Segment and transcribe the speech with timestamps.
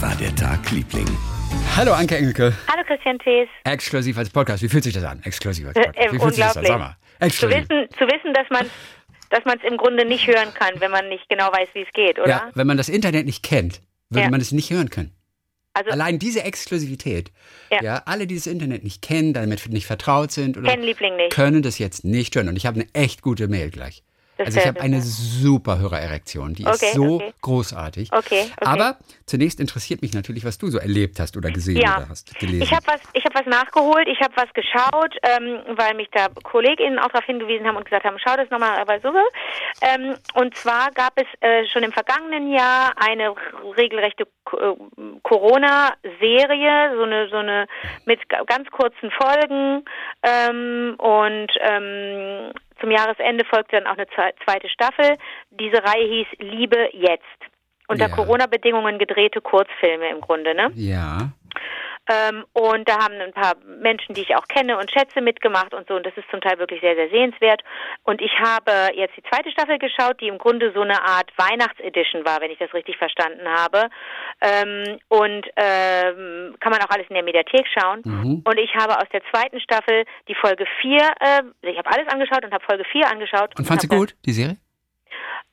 [0.00, 1.06] Wie war der Tag, Liebling?
[1.76, 2.54] Hallo Anke Engelke.
[2.68, 3.48] Hallo Christian Thees.
[3.64, 4.62] Exklusiv als Podcast.
[4.62, 5.20] Wie fühlt sich das an?
[5.24, 5.98] Exklusiv als Äh, Podcast.
[6.08, 6.62] äh, Wie fühlt sich das an?
[6.64, 6.68] unglaublich.
[6.68, 6.96] Sag mal.
[7.18, 7.68] Zu Exklusiv.
[7.68, 8.70] wissen, zu wissen dass man
[9.28, 11.92] dass man es im Grunde nicht hören kann, wenn man nicht genau weiß, wie es
[11.92, 12.28] geht, oder?
[12.28, 14.30] Ja, wenn man das Internet nicht kennt, würde Ja.
[14.30, 15.12] man es nicht hören können.
[15.74, 17.30] also Allein diese Exklusivität.
[17.70, 17.82] Ja.
[17.82, 18.02] Ja.
[18.06, 21.32] alle, die das Internet nicht kennen, damit nicht vertraut sind oder kennen Liebling nicht.
[21.32, 22.48] können das jetzt nicht hören.
[22.48, 24.02] Und ich habe eine echt gute Mail gleich.
[24.46, 26.54] Also ich habe eine super Hörererektion.
[26.54, 27.32] Die Okay, ist so okay.
[27.42, 28.12] großartig.
[28.12, 28.50] Okay, okay.
[28.60, 28.96] Aber
[29.26, 31.98] zunächst interessiert mich natürlich, was du so erlebt hast oder gesehen Ja.
[31.98, 32.62] oder hast gelesen.
[32.62, 36.28] Ich habe was, ich habe was nachgeholt, ich habe was geschaut, ähm, weil mich da
[36.42, 39.10] KollegInnen auch darauf hingewiesen haben und gesagt haben, schau das nochmal, aber so.
[39.82, 43.34] Ähm, und zwar gab es äh, schon im vergangenen Jahr eine
[43.76, 44.74] regelrechte äh,
[45.22, 47.66] Corona-Serie, so eine, so eine
[48.04, 49.84] mit ga- ganz kurzen Folgen
[50.22, 55.16] ähm, und ähm, zum Jahresende folgte dann auch eine zwe- zweite Staffel.
[55.50, 57.24] Diese Reihe hieß Liebe jetzt.
[57.88, 58.14] Unter Ja.
[58.14, 60.70] Corona-Bedingungen gedrehte Kurzfilme im Grunde, ne?
[60.74, 61.30] ja.
[62.10, 65.86] Ähm, und da haben ein paar Menschen, die ich auch kenne und schätze, mitgemacht und
[65.86, 65.94] so.
[65.94, 67.62] Und das ist zum Teil wirklich sehr, sehr sehenswert.
[68.02, 72.24] Und ich habe jetzt die zweite Staffel geschaut, die im Grunde so eine Art Weihnachtsedition
[72.24, 73.88] war, wenn ich das richtig verstanden habe.
[74.40, 78.02] Ähm, und ähm, kann man auch alles in der Mediathek schauen.
[78.04, 78.42] Mhm.
[78.44, 82.44] Und ich habe aus der zweiten Staffel die Folge 4, äh, ich habe alles angeschaut
[82.44, 83.56] und habe Folge 4 angeschaut.
[83.56, 84.56] Und fand sie gut, die Serie?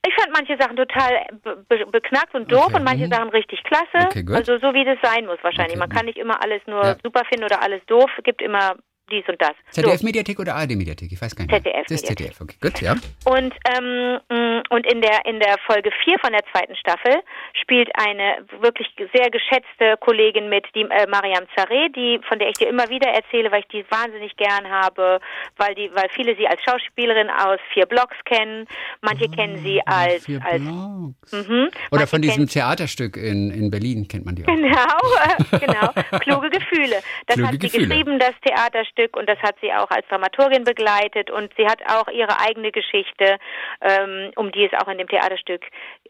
[0.05, 3.11] Ich fand manche Sachen total be be beknackt und doof Okay, und manche mhm.
[3.11, 4.07] Sachen richtig klasse.
[4.07, 5.77] Okay, also so wie das sein muss wahrscheinlich.
[5.77, 6.95] Okay, Man kann nicht immer alles nur Ja.
[7.03, 8.09] super finden oder alles doof.
[8.23, 8.75] gibt immer
[9.09, 9.51] dies und das.
[9.71, 11.11] ZDF-Mediathek oder ARD-Mediathek?
[11.11, 11.55] Ich weiß gar nicht.
[11.55, 12.05] ZDF Das ist.
[12.07, 12.95] ZDF, okay, gut, ja.
[12.95, 13.31] So.
[13.31, 17.15] Und ähm, mh, und in der in der Folge 4 von der zweiten Staffel
[17.61, 22.55] spielt eine wirklich sehr geschätzte Kollegin mit, die äh, Mariam Zareh, die von der ich
[22.57, 25.19] dir immer wieder erzähle, weil ich die wahnsinnig gern habe,
[25.57, 28.67] weil die weil viele sie als Schauspielerin aus vier Blocks kennen,
[29.01, 31.47] manche kennen sie als Vier als Blogs.
[31.47, 34.47] mhm, Oder von diesem Theaterstück in, in Berlin kennt man die auch.
[34.47, 34.67] Genau,
[35.51, 36.19] äh, genau.
[36.19, 36.97] Kluge Gefühle.
[37.27, 37.87] Das Kluge hat sie Gefühle.
[37.87, 41.29] geschrieben, das Theaterstück, und das hat sie auch als Dramaturgin begleitet.
[41.29, 43.37] Und sie hat auch ihre eigene Geschichte,
[43.81, 45.63] ähm, um die es auch in dem Theaterstück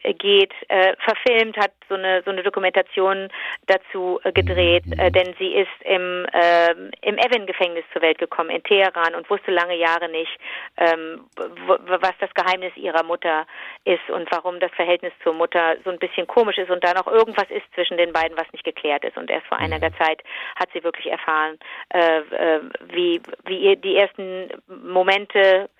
[0.04, 3.30] äh, geht, äh, verfilmt, hat so eine so eine Dokumentation
[3.68, 8.64] dazu äh, gedreht, äh, denn sie ist im ähm, im Evin-Gefängnis zur Welt gekommen in
[8.64, 10.32] Teheran und wusste lange Jahre nicht,
[10.78, 13.46] ähm, was das Geheimnis ihrer Mutter
[13.86, 17.08] ist und warum das Verhältnis zur Mutter so ein bisschen komisch ist und da noch
[17.08, 19.18] irgendwas ist zwischen den beiden, was nicht geklärt ist.
[19.18, 20.22] Und erst vor einiger Zeit
[20.56, 21.58] hat sie wirklich erfahren,
[21.94, 25.77] äh, äh, wie, wie ihr die ersten Momente äh,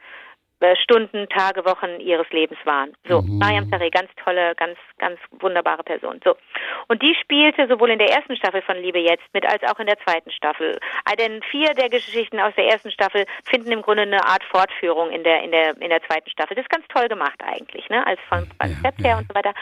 [0.82, 2.94] Stunden, Tage, Wochen ihres Lebens waren.
[3.08, 3.38] So, Mhm.
[3.38, 6.20] Mariam Sareh, ganz tolle, ganz, ganz wunderbare Person.
[6.24, 6.36] So.
[6.88, 9.88] Und die spielte sowohl in der ersten Staffel von Liebe jetzt mit, als auch in
[9.88, 10.80] der zweiten Staffel.
[11.12, 15.12] Äh, Denn vier der Geschichten aus der ersten Staffel finden im Grunde eine Art Fortführung
[15.12, 16.56] in der, in der, in der zweiten Staffel.
[16.56, 19.54] Das ist ganz toll gemacht eigentlich, ne, als von Konzept her und so weiter.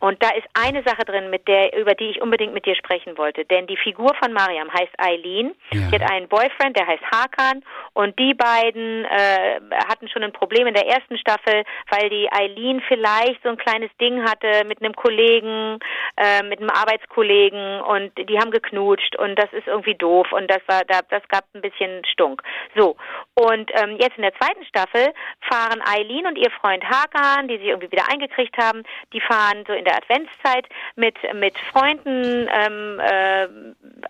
[0.00, 3.16] Und da ist eine Sache drin, mit der, über die ich unbedingt mit dir sprechen
[3.16, 3.44] wollte.
[3.46, 5.54] Denn die Figur von Mariam heißt Eileen.
[5.72, 5.80] Ja.
[5.88, 7.64] Sie hat einen Boyfriend, der heißt Hakan.
[7.94, 12.82] Und die beiden äh, hatten schon ein Problem in der ersten Staffel, weil die Eileen
[12.86, 15.78] vielleicht so ein kleines Ding hatte mit einem Kollegen,
[16.16, 20.60] äh, mit einem Arbeitskollegen und die haben geknutscht und das ist irgendwie doof und das
[20.66, 22.42] war da das gab ein bisschen Stunk.
[22.76, 22.96] So
[23.34, 27.68] und ähm, jetzt in der zweiten Staffel fahren Eileen und ihr Freund Hakan, die sich
[27.68, 33.46] irgendwie wieder eingekriegt haben, die fahren so in der Adventszeit mit mit Freunden ähm, äh,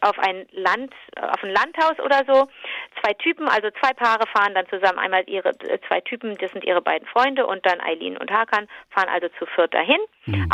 [0.00, 2.48] auf ein Land auf ein Landhaus oder so.
[3.00, 4.98] Zwei Typen, also zwei Paare fahren dann zusammen.
[4.98, 8.66] Einmal ihre äh, zwei Typen, das sind ihre beiden Freunde und dann Eileen und Hakan
[8.91, 9.98] fahren also zu viert dahin.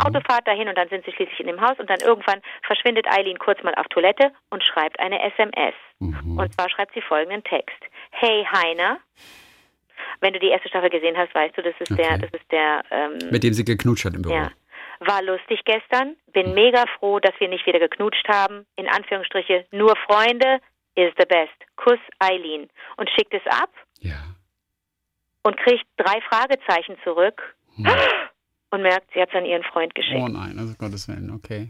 [0.03, 3.39] Autofahrt dahin und dann sind sie schließlich in dem Haus und dann irgendwann verschwindet Eileen
[3.39, 5.73] kurz mal auf Toilette und schreibt eine SMS.
[5.99, 7.77] Und zwar schreibt sie folgenden Text.
[8.11, 8.97] Hey Heiner,
[10.19, 12.19] wenn du die erste Staffel gesehen hast, weißt du, das ist der, Okay.
[12.21, 14.33] das ist der ähm, Mit dem sie geknutscht hat im Büro.
[14.35, 14.51] ja.
[15.03, 16.15] War lustig gestern.
[16.31, 18.67] Bin mega froh, dass wir nicht wieder geknutscht haben.
[18.75, 20.59] In Anführungsstriche, nur Freunde
[20.93, 21.53] is the best.
[21.75, 22.69] Kuss Eileen.
[22.97, 24.13] Und schickt es ab Ja.
[25.43, 27.41] Und kriegt drei Fragezeichen zurück
[28.71, 30.19] und merkt, sie hat es an ihren Freund geschickt.
[30.19, 31.69] Oh nein, also Gottes Willen, okay.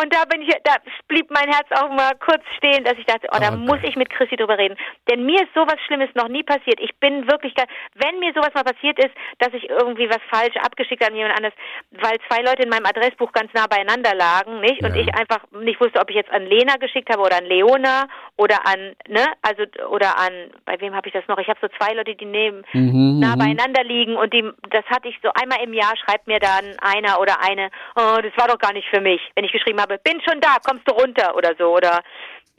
[0.00, 0.76] Und da bin ich, da
[1.08, 3.56] blieb mein Herz auch mal kurz stehen, dass ich dachte, oh, da Okay.
[3.56, 4.76] muss ich mit Chrissy drüber reden.
[5.10, 6.78] Denn mir ist sowas Schlimmes noch nie passiert.
[6.80, 10.56] Ich bin wirklich, gar- wenn mir sowas mal passiert ist, dass ich irgendwie was falsch
[10.56, 11.54] abgeschickt habe an jemand anderes,
[11.90, 14.84] weil zwei Leute in meinem Adressbuch ganz nah beieinander lagen, nicht?
[14.84, 15.02] Und Ja.
[15.02, 18.06] ich einfach nicht wusste, ob ich jetzt an Lena geschickt habe oder an Leona
[18.36, 19.26] oder an, ne?
[19.42, 20.32] Also, oder an,
[20.64, 21.38] bei wem habe ich das noch?
[21.38, 23.38] Ich habe so zwei Leute, die neben, Mhm, nah mhm.
[23.38, 27.18] beieinander liegen und die, das hatte ich so einmal im Jahr, schreibt mir dann einer
[27.20, 30.20] oder eine, oh, das war doch gar nicht für mich, wenn ich geschrieben habe, bin
[30.20, 32.02] schon da, kommst du runter oder so oder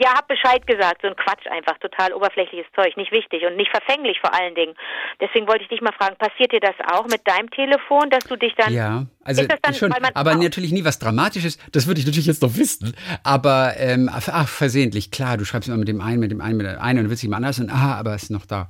[0.02, 3.70] ja, hab Bescheid gesagt, so ein Quatsch einfach, total oberflächliches Zeug, nicht wichtig und nicht
[3.70, 4.74] verfänglich vor allen Dingen.
[5.20, 8.38] Deswegen wollte ich dich mal fragen, passiert dir das auch mit deinem Telefon, dass du
[8.38, 11.60] dich dann Ja, Also dann, schon, aber natürlich nie was Dramatisches.
[11.72, 12.96] Das würde ich natürlich jetzt noch wissen.
[13.24, 16.66] Aber ähm, ach, versehentlich, klar, du schreibst immer mit dem einen, mit dem einen, mit
[16.66, 18.70] dem einen und dann wird es ihm anders und aha, aber es ist noch da.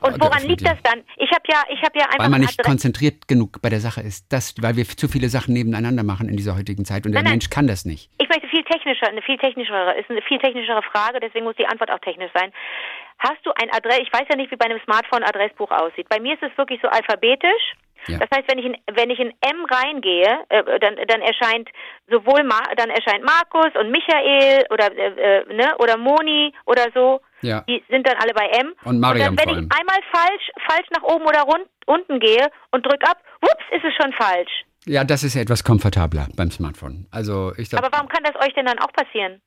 [0.00, 1.02] Und woran liegt das dann?
[1.18, 4.00] Ich habe ja, ich habe ja einfach Weil man nicht konzentriert genug bei der Sache
[4.00, 4.26] ist.
[4.32, 7.24] Das, weil wir zu viele Sachen nebeneinander machen in dieser heutigen Zeit und der Nein,
[7.24, 7.32] nein.
[7.34, 8.10] Mensch kann das nicht.
[8.18, 11.66] Ich möchte viel technischer, eine viel technischere, ist eine viel technischere Frage, deswegen muss die
[11.66, 12.50] Antwort auch technisch sein.
[13.18, 16.08] Hast du ein Adress, ich weiß ja nicht, wie bei einem Smartphone Adressbuch aussieht.
[16.08, 17.76] Bei mir ist es wirklich so alphabetisch.
[18.06, 18.18] Ja.
[18.18, 21.68] Das heißt, wenn ich in, wenn ich in M reingehe, äh, dann, dann erscheint
[22.10, 27.20] sowohl Ma, dann erscheint Markus und Michael oder äh, äh, ne oder Moni oder so.
[27.42, 27.60] Ja.
[27.68, 28.74] Die sind dann alle bei M.
[28.84, 32.48] Und Mariam und dann, wenn ich einmal falsch falsch nach oben oder rund, unten gehe
[32.70, 34.64] und drück ab, wups, ist es schon falsch.
[34.84, 37.06] Ja, das ist ja etwas komfortabler beim Smartphone.
[37.10, 39.40] Also ich glaube, Aber warum kann das euch denn dann auch passieren?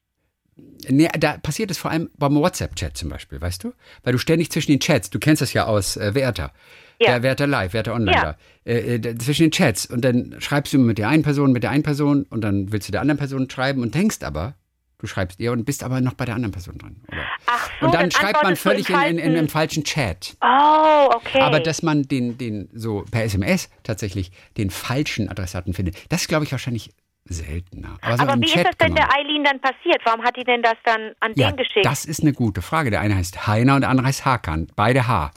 [0.88, 3.74] nee, da passiert es vor allem beim WhatsApp-Chat zum Beispiel, weißt du?
[4.04, 6.52] Weil du ständig zwischen den Chats, du kennst das ja aus äh, Werther.
[7.00, 7.08] Ja.
[7.12, 8.24] Der Werther Live, Werther Online Ja.
[8.24, 8.72] da.
[8.72, 11.72] Äh, äh, zwischen den Chats und dann schreibst du mit der einen Person, mit der
[11.72, 14.56] einen Person und dann willst du der anderen Person schreiben und denkst aber,
[14.98, 16.96] du schreibst ihr und bist aber noch bei der anderen Person dran.
[17.10, 17.22] Oder?
[17.48, 20.36] Ach so, und dann schreibt man völlig in, in, in einem falschen Chat.
[20.42, 21.42] Oh, okay.
[21.42, 26.28] Aber dass man den, den so per SMS tatsächlich den falschen Adressaten findet, das ist,
[26.30, 26.92] glaube ich, wahrscheinlich
[27.28, 27.98] seltener.
[28.02, 30.00] Aber so Aber wie Chat ist das denn man- der Eileen dann passiert?
[30.06, 31.86] Warum hat die denn das dann an ja, den geschickt?
[31.86, 32.90] das ist eine gute Frage.
[32.92, 34.68] Der eine heißt Heiner und der andere heißt Hakan.
[34.76, 35.32] Beide H.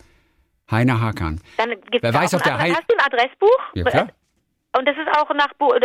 [0.71, 1.41] Heiner Hakan.
[1.57, 3.59] dann gibt's Wer weiß, auf der ein Hei- Adress- Hast du ein Adressbuch?
[3.75, 4.09] Ja, klar.
[4.77, 5.81] Und das ist auch nach Bu äh,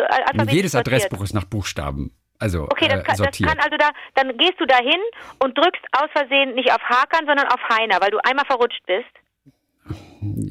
[0.53, 0.95] Jedes sortiert.
[0.95, 2.11] Adressbuch ist nach Buchstaben.
[2.39, 4.99] Also Okay, das äh, kann, das kann also da, dann gehst du da hin
[5.39, 9.05] und drückst aus Versehen nicht auf Hakan, sondern auf Heiner, weil du einmal verrutscht bist.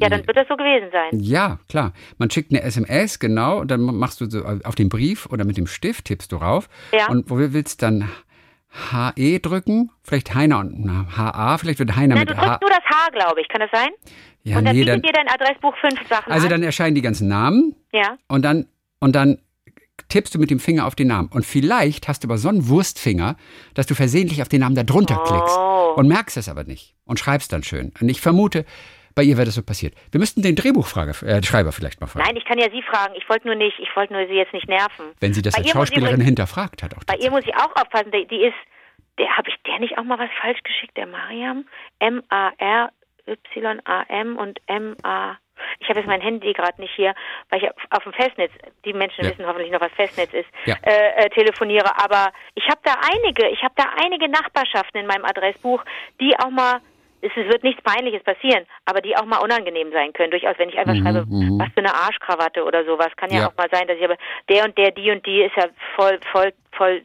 [0.01, 1.19] Ja, dann wird das so gewesen sein.
[1.21, 1.93] Ja, klar.
[2.19, 5.57] Man schickt eine SMS, genau, und dann machst du so auf den Brief oder mit
[5.57, 6.69] dem Stift tippst du rauf.
[6.93, 7.09] Ja.
[7.09, 8.11] Und wo willst du dann
[8.93, 9.91] HE drücken?
[10.03, 12.45] Vielleicht Heiner und HA, vielleicht wird Heiner Na, mit du H.
[12.59, 13.49] drückst nur das H, glaube ich.
[13.49, 13.91] Kann das sein?
[14.45, 16.51] Ja, und dann nee, bietet dir dein Adressbuch fünf Sachen also an.
[16.51, 18.17] dann erscheinen die ganzen Namen ja.
[18.29, 18.67] und dann
[19.01, 19.39] und dann
[20.09, 21.29] tippst du mit dem Finger auf den Namen.
[21.33, 23.37] Und vielleicht hast du aber so einen Wurstfinger,
[23.75, 25.95] dass du versehentlich auf den Namen da drunter klickst Oh.
[25.97, 27.93] und merkst es aber nicht und schreibst dann schön.
[28.01, 28.65] Und ich vermute,
[29.15, 29.95] bei ihr wäre das so passiert.
[30.11, 32.25] Wir müssten den Drehbuchfrager, äh, Schreiber vielleicht mal fragen.
[32.27, 33.15] Nein, ich kann ja Sie fragen.
[33.17, 35.05] Ich wollte nur nicht, ich wollte nur Sie jetzt nicht nerven.
[35.21, 36.97] Wenn sie das Bei als Schauspielerin übrigens- hinterfragt hat.
[36.97, 38.11] Auch Bei ihr muss ich auch aufpassen.
[38.13, 38.55] Die, die ist,
[39.23, 41.65] der habe ich der nicht auch mal was falsch geschickt, der Mariam?
[42.01, 42.91] M A R
[43.29, 45.37] Y A M und M A.
[45.79, 47.15] Ich habe jetzt mein Handy gerade nicht hier,
[47.49, 48.51] weil ich auf, dem Festnetz,
[48.85, 49.31] die Menschen Ja.
[49.31, 50.75] wissen hoffentlich noch, was Festnetz ist, Ja.
[50.83, 51.91] äh, äh, telefoniere.
[52.03, 55.85] Aber ich habe da einige, ich habe da einige Nachbarschaften in meinem Adressbuch,
[56.21, 56.81] die auch mal
[57.25, 60.33] es wird nichts Peinliches passieren, aber die auch mal unangenehm sein können.
[60.33, 63.49] Durchaus, wenn ich einfach schreibe, was für eine Arschkrawatte oder sowas, kann ja, Mhm, Ja.
[63.49, 64.17] auch mal sein, dass ich aber
[64.49, 67.05] der und der, die und die ist ja voll, voll, voll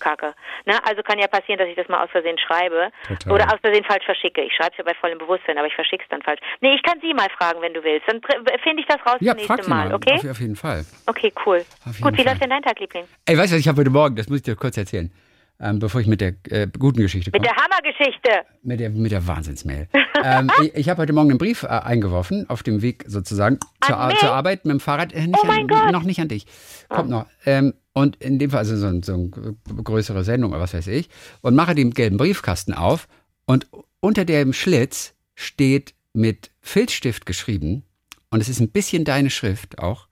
[0.00, 0.34] Kacke.
[0.66, 0.74] Ne?
[0.84, 3.32] Also kann ja passieren, dass ich das mal aus Versehen schreibe Total.
[3.32, 4.42] oder aus Versehen falsch verschicke.
[4.42, 6.40] Ich schreibe es ja bei vollem Bewusstsein, aber ich verschicke es dann falsch.
[6.60, 8.08] Nee, ich kann Sie mal fragen, wenn du willst.
[8.08, 8.20] Dann
[8.62, 9.94] finde ich das raus Ja, das nächste Mal, mal.
[9.94, 10.14] okay?
[10.14, 10.84] Auf, auf jeden Fall.
[11.06, 11.64] Okay, cool.
[12.00, 12.26] Gut, wie Fall.
[12.32, 13.04] läuft denn dein Tag, Liebling?
[13.26, 15.12] Ey, weißt du, was ich habe heute Morgen, das muss ich dir kurz erzählen,
[15.60, 17.54] ähm, bevor ich mit der äh, guten Geschichte Mit komme.
[17.54, 18.46] der Hammergeschichte.
[18.62, 19.88] Mit der, mit der Wahnsinnsmail.
[20.24, 24.10] ähm, ich ich habe heute Morgen einen Brief äh, eingeworfen, auf dem Weg sozusagen zur,
[24.20, 25.12] zur Arbeit mit dem Fahrrad.
[25.12, 25.92] Äh, nicht Oh mein an, Gott.
[25.92, 26.46] Noch nicht an dich.
[26.88, 27.26] Kommt noch.
[27.44, 31.08] Ähm, und in dem Fall, also so, so eine größere Sendung oder was weiß ich.
[31.40, 33.08] Und mache den gelben Briefkasten auf
[33.46, 33.66] und
[34.00, 37.84] unter dem Schlitz steht mit Filzstift geschrieben,
[38.30, 40.06] und es ist ein bisschen deine Schrift auch,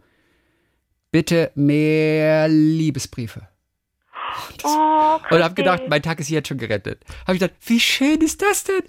[1.11, 3.47] bitte mehr Liebesbriefe.
[4.65, 7.03] Oh, Und habe gedacht, mein Tag ist jetzt schon gerettet.
[7.27, 8.83] Habe ich gedacht, wie schön ist das denn?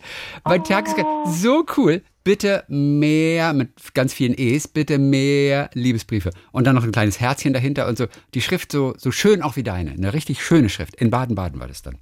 [0.44, 1.14] Mein Tag ist gerettet.
[1.26, 1.30] Oh.
[1.30, 2.02] So cool.
[2.24, 6.32] Bitte mehr, mit ganz vielen E's, bitte mehr Liebesbriefe.
[6.52, 8.08] Und dann noch ein kleines Herzchen dahinter und so.
[8.34, 9.92] Die Schrift so, so schön auch wie deine.
[9.92, 10.96] Eine richtig schöne Schrift.
[10.96, 11.98] In Baden-Baden war das dann.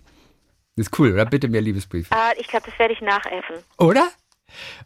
[0.76, 1.26] Das ist cool, oder?
[1.26, 2.14] Bitte mehr Liebesbriefe.
[2.14, 3.58] Ah, ich glaube, das werde ich nachäffen.
[3.78, 4.10] Oder?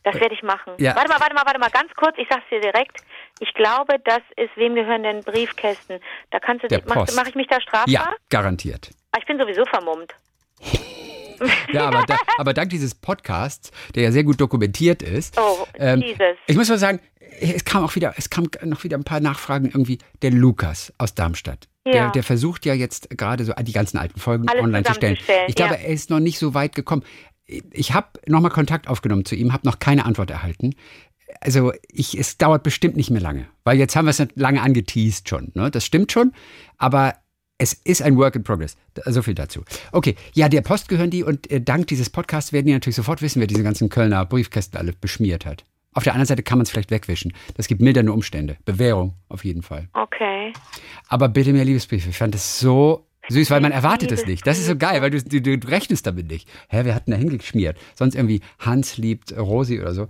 [0.03, 0.73] Das werde ich machen.
[0.77, 0.95] Ja.
[0.95, 2.15] Warte mal, warte mal, warte mal, ganz kurz.
[2.17, 3.01] Ich sag's dir direkt.
[3.39, 5.99] Ich glaube, das ist, wem gehören denn Briefkästen?
[6.31, 7.15] Da kannst du, Der Post.
[7.15, 7.87] mach ich mich da strafbar?
[7.87, 8.89] Ja, garantiert.
[9.11, 10.13] Ah, Ich bin sowieso vermummt.
[11.71, 16.01] Ja, aber, da, aber dank dieses Podcasts, der ja sehr gut dokumentiert ist, Oh, ähm,
[16.01, 16.35] Jesus.
[16.47, 16.99] ich muss mal sagen,
[17.39, 19.99] es kam auch wieder, es kam noch wieder ein paar Nachfragen irgendwie.
[20.21, 21.69] Der Lukas aus Darmstadt.
[21.85, 22.09] Der, Ja.
[22.09, 25.17] der versucht ja jetzt gerade so die ganzen alten Folgen Alles online zu stellen.
[25.47, 25.79] Ich glaube, ja.
[25.79, 27.05] er ist noch nicht so weit gekommen.
[27.71, 30.75] Ich habe nochmal Kontakt aufgenommen zu ihm, habe noch keine Antwort erhalten.
[31.41, 35.29] Also ich, es dauert bestimmt nicht mehr lange, weil jetzt haben wir es lange angeteased
[35.29, 35.51] schon.
[35.53, 35.71] Ne?
[35.71, 36.33] Das stimmt schon,
[36.77, 37.15] aber
[37.57, 38.77] es ist ein Work in Progress.
[39.05, 39.63] So viel dazu.
[39.91, 43.21] Okay, ja, der Post gehören die und äh, dank dieses Podcasts werden die natürlich sofort
[43.21, 45.65] wissen, wer diese ganzen Kölner Briefkästen alle beschmiert hat.
[45.93, 47.33] Auf der anderen Seite kann man es vielleicht wegwischen.
[47.55, 48.57] Das gibt mildernde Umstände.
[48.63, 49.89] Bewährung auf jeden Fall.
[49.93, 50.53] Okay.
[51.07, 52.09] Aber bitte mehr Liebesbriefe.
[52.09, 54.45] Ich fand das so süß, weil man erwartet es nicht.
[54.45, 56.47] Das ist so geil, weil du, du, du rechnest damit nicht.
[56.69, 57.77] Hä, wer hat denn da hingeschmiert?
[57.95, 60.07] Sonst irgendwie Hans liebt Rosi oder so.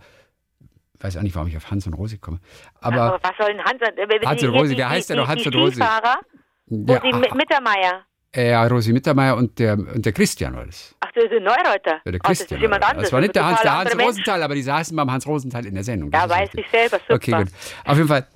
[0.99, 2.39] Weiß auch nicht, warum ich auf Hans und Rosi komme.
[2.81, 3.79] Aber, Aber was soll denn Hans?
[3.81, 5.79] äh, Hans die- und Rosi, der heißt ja doch Hans und Rosi.
[5.79, 8.05] Ja, Rosi Mi- Mittermeier.
[8.35, 10.95] ja, Rosi Mittermeier und der, und der Christian war das.
[10.99, 12.01] Ach, das ist ein Neureuter.
[12.05, 12.61] Ja, der Ach, das ist Christian.
[12.61, 13.03] jemand anderes.
[13.03, 13.97] Das war nicht der Hans, der Hans.
[13.99, 16.11] Rosenthal, aber die saßen beim Hans Rosenthal in der Sendung.
[16.11, 17.15] Ja, Das ist weiß ich selber, super.
[17.15, 17.47] Okay, gut.
[17.85, 18.27] Auf jeden Fall,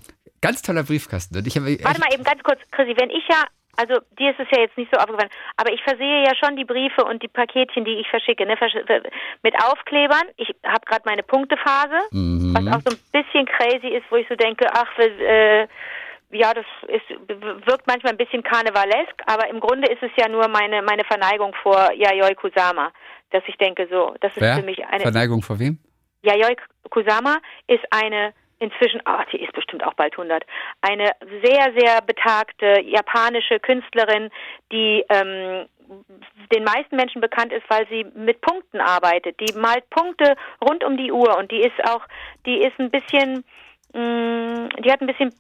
[0.41, 1.38] ganz toller Briefkasten.
[1.38, 3.43] Und ich Warte mal eben ganz kurz, Chrissy, wenn ich ja,
[3.75, 6.65] also dir ist es ja jetzt nicht so aufgefallen, aber ich versehe ja schon die
[6.65, 9.01] Briefe und die Paketchen, die ich verschicke, ne, versch ver-
[9.42, 10.24] mit Aufklebern.
[10.38, 12.53] Ich habe gerade meine Punktephase, Mhm.
[12.56, 15.68] was auch so ein bisschen crazy ist, wo ich so denke, ach, äh,
[16.32, 17.08] ja, das ist,
[17.68, 21.53] wirkt manchmal ein bisschen karnevalesk, aber im Grunde ist es ja nur meine, meine Verneigung
[21.62, 22.92] vor Yayoi Kusama,
[23.32, 24.56] dass ich denke, so, das ist Wer?
[24.56, 25.77] für mich eine, Verneigung vor wem?
[26.24, 26.56] Yayoi
[26.89, 27.38] Kusama
[27.68, 30.46] ist eine inzwischen, ach, die ist bestimmt auch bald 100,
[30.82, 31.12] eine
[31.43, 34.29] sehr, sehr betagte japanische Künstlerin,
[34.72, 35.67] die ähm,
[36.53, 39.39] den meisten Menschen bekannt ist, weil sie mit Punkten arbeitet.
[39.39, 42.01] Die malt Punkte rund um die Uhr und die ist auch,
[42.46, 43.43] die ist ein bisschen,
[43.93, 45.34] mh, die hat ein bisschen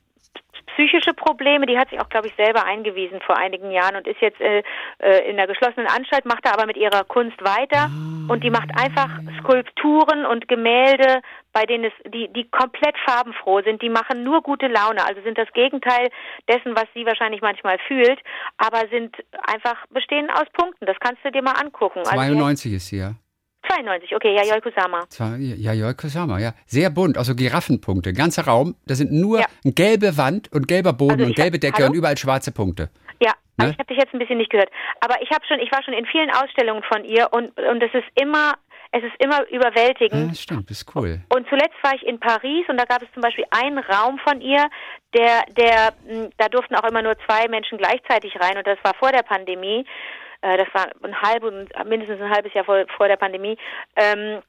[0.73, 1.65] psychische Probleme.
[1.65, 4.63] Die hat sich auch, glaube ich, selber eingewiesen vor einigen Jahren und ist jetzt äh,
[4.99, 7.89] äh, in der geschlossenen Anstalt, macht da aber mit ihrer Kunst weiter
[8.27, 11.21] und die macht einfach Skulpturen und Gemälde,
[11.53, 13.81] bei denen es die die komplett farbenfroh sind.
[13.81, 16.09] Die machen nur gute Laune, also sind das Gegenteil
[16.49, 18.19] dessen, was sie wahrscheinlich manchmal fühlt,
[18.57, 19.15] aber sind
[19.47, 20.85] einfach bestehen aus Punkten.
[20.85, 21.99] Das kannst du dir mal angucken.
[21.99, 23.13] Also die hat- 92 ist sie, ja.
[23.69, 25.05] 92, okay, Yayoi Kusama.
[25.17, 26.53] Ja, Kusama, ja.
[26.65, 28.11] Sehr bunt, also Giraffenpunkte.
[28.11, 29.45] Ganzer Raum, da sind nur Ja.
[29.63, 31.87] gelbe Wand und gelber Boden Also und ich hab- gelbe Decke Hallo?
[31.91, 32.89] und überall schwarze Punkte.
[33.21, 33.65] Ja, Ne?
[33.65, 34.69] aber ich habe dich jetzt ein bisschen nicht gehört.
[34.99, 37.93] Aber ich habe schon, ich war schon in vielen Ausstellungen von ihr und und es
[37.93, 38.53] ist immer,
[38.95, 40.31] es ist immer Ja, überwältigend.
[40.31, 41.19] das stimmt, ist cool.
[41.33, 44.39] Und zuletzt war ich in Paris und da gab es zum Beispiel einen Raum von
[44.39, 44.69] ihr,
[45.15, 48.93] der, der, mh, da durften auch immer nur zwei Menschen gleichzeitig rein und das war
[48.95, 49.85] vor der Pandemie.
[50.41, 53.57] Äh, Das war ein halbes, mindestens ein halbes Jahr vor, vor der Pandemie.
[53.95, 54.41] Ähm,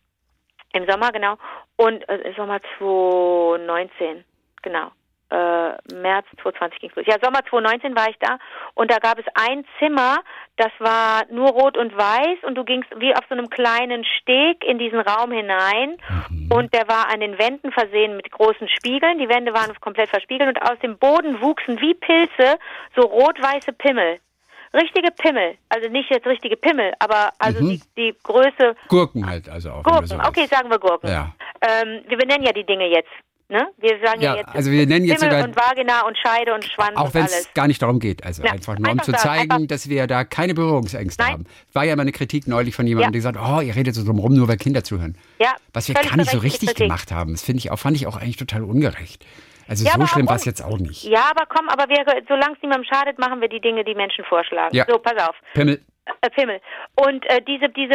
[0.75, 1.37] Im Sommer, genau.
[1.77, 4.25] Und äh, im Sommer 2019,
[4.63, 4.91] genau.
[5.35, 7.07] Äh, März 2020 ging los.
[7.09, 8.39] Ja, Sommer 2019 war ich da
[8.75, 10.19] und da gab es ein Zimmer,
[10.57, 14.63] das war nur rot und weiß und du gingst wie auf so einem kleinen Steg
[14.65, 15.97] in diesen Raum hinein
[16.51, 19.19] und der war an den Wänden versehen mit großen Spiegeln.
[19.19, 22.57] Die Wände waren komplett verspiegelt und aus dem Boden wuchsen wie Pilze
[22.95, 24.21] so rot-weiße Pimmel.
[24.73, 29.71] Richtige Pimmel, also nicht jetzt richtige Pimmel, aber also die, die Größe Gurken halt, also
[29.73, 29.83] auch.
[29.83, 31.11] Gurken, so okay, sagen wir Gurken.
[31.11, 31.33] Ja.
[31.61, 33.11] Ähm, wir benennen ja die Dinge jetzt.
[33.55, 33.69] Ne?
[33.79, 36.53] Wir sagen ja, Ja, jetzt also wir nennen jetzt Pimmel sogar- und Vagina und Scheide
[36.55, 38.25] und Schwanz Auch wenn es gar nicht darum geht.
[38.25, 41.23] Also Ja, einfach nur, um einfach zu sagen, zeigen, einfach- dass wir da keine Berührungsängste
[41.23, 41.33] Nein.
[41.33, 41.45] haben.
[41.73, 43.11] War ja mal eine Kritik neulich von jemandem, Ja.
[43.13, 45.17] der gesagt hat, oh, ihr redet so drum rum, nur weil Kinder zuhören.
[45.39, 46.87] Ja, Was wir gar nicht so richtig Kritik.
[46.87, 47.31] gemacht haben.
[47.31, 49.25] Das finde ich auch, fand ich auch eigentlich total ungerecht.
[49.69, 51.05] Also Ja, so schlimm war es jetzt auch nicht.
[51.05, 54.25] Ja, aber komm, aber wir, solange es niemandem schadet, machen wir die Dinge, die Menschen
[54.25, 54.75] vorschlagen.
[54.75, 54.85] Ja.
[54.89, 55.37] So, pass auf.
[55.55, 55.81] Pimmel.
[56.21, 56.61] Äh, Pimmel.
[56.97, 57.95] Und äh, diese, diese,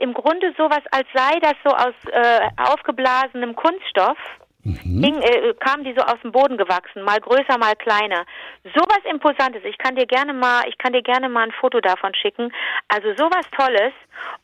[0.00, 4.16] im Grunde sowas, als sei das so aus äh, aufgeblasenem Kunststoff.
[4.64, 8.24] Hing, äh, kamen die so aus dem Boden gewachsen, mal größer, mal kleiner.
[8.74, 9.62] Sowas Imposantes.
[9.64, 12.50] Ich kann dir gerne mal, ich kann dir gerne mal ein Foto davon schicken.
[12.88, 13.92] Also sowas Tolles.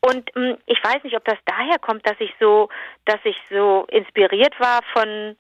[0.01, 2.69] Und mh, ich weiß nicht, ob das daher kommt, dass ich so,
[3.07, 5.37] dass ich so inspiriert war von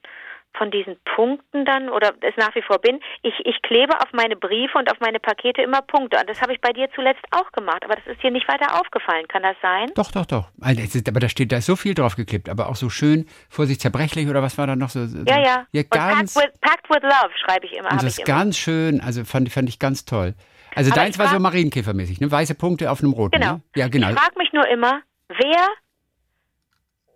[0.57, 3.01] von diesen Punkten dann oder es nach wie vor bin.
[3.23, 6.19] Ich, ich klebe auf meine Briefe und auf meine Pakete immer Punkte.
[6.19, 7.85] Und das habe ich bei dir zuletzt auch gemacht.
[7.85, 9.27] Aber das ist dir nicht weiter aufgefallen.
[9.29, 9.91] Kann das sein?
[9.95, 10.49] Doch, doch, doch.
[10.67, 13.81] Ist- Aber da steht, da ist so viel drauf geklebt, aber auch so schön, Vorsicht,
[13.81, 15.07] zerbrechlich oder was war da noch so?
[15.07, 15.67] so Ja, ja.
[15.73, 16.35] Ja, ganz.
[16.35, 17.91] packed with, packed with Love schreibe ich immer.
[17.93, 20.35] Und das ist ganz schön, also fand, fand ich ganz toll.
[20.75, 22.31] Also Aber deins ich war so Marienkäfermäßig, ne?
[22.31, 23.41] Weiße Punkte auf einem roten.
[23.41, 23.55] Genau.
[23.55, 23.63] Ne?
[23.77, 24.11] Ja, genau.
[24.11, 25.67] Ich frage mich nur immer, wer,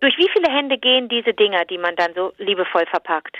[0.05, 3.37] durch wie viele Hände gehen diese Dinger, die man dann so liebevoll verpackt?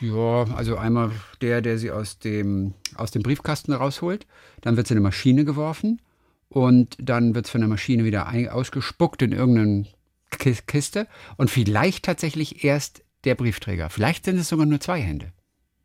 [0.00, 4.26] Ja, also einmal der, der sie aus dem, aus dem Briefkasten rausholt,
[4.60, 6.02] dann wird sie in eine Maschine geworfen
[6.50, 9.86] und dann wird es von der Maschine wieder ein, ausgespuckt in irgendeine
[10.30, 11.06] Ki- Kiste
[11.38, 13.88] und vielleicht tatsächlich erst der Briefträger.
[13.88, 15.32] Vielleicht sind es sogar nur zwei Hände.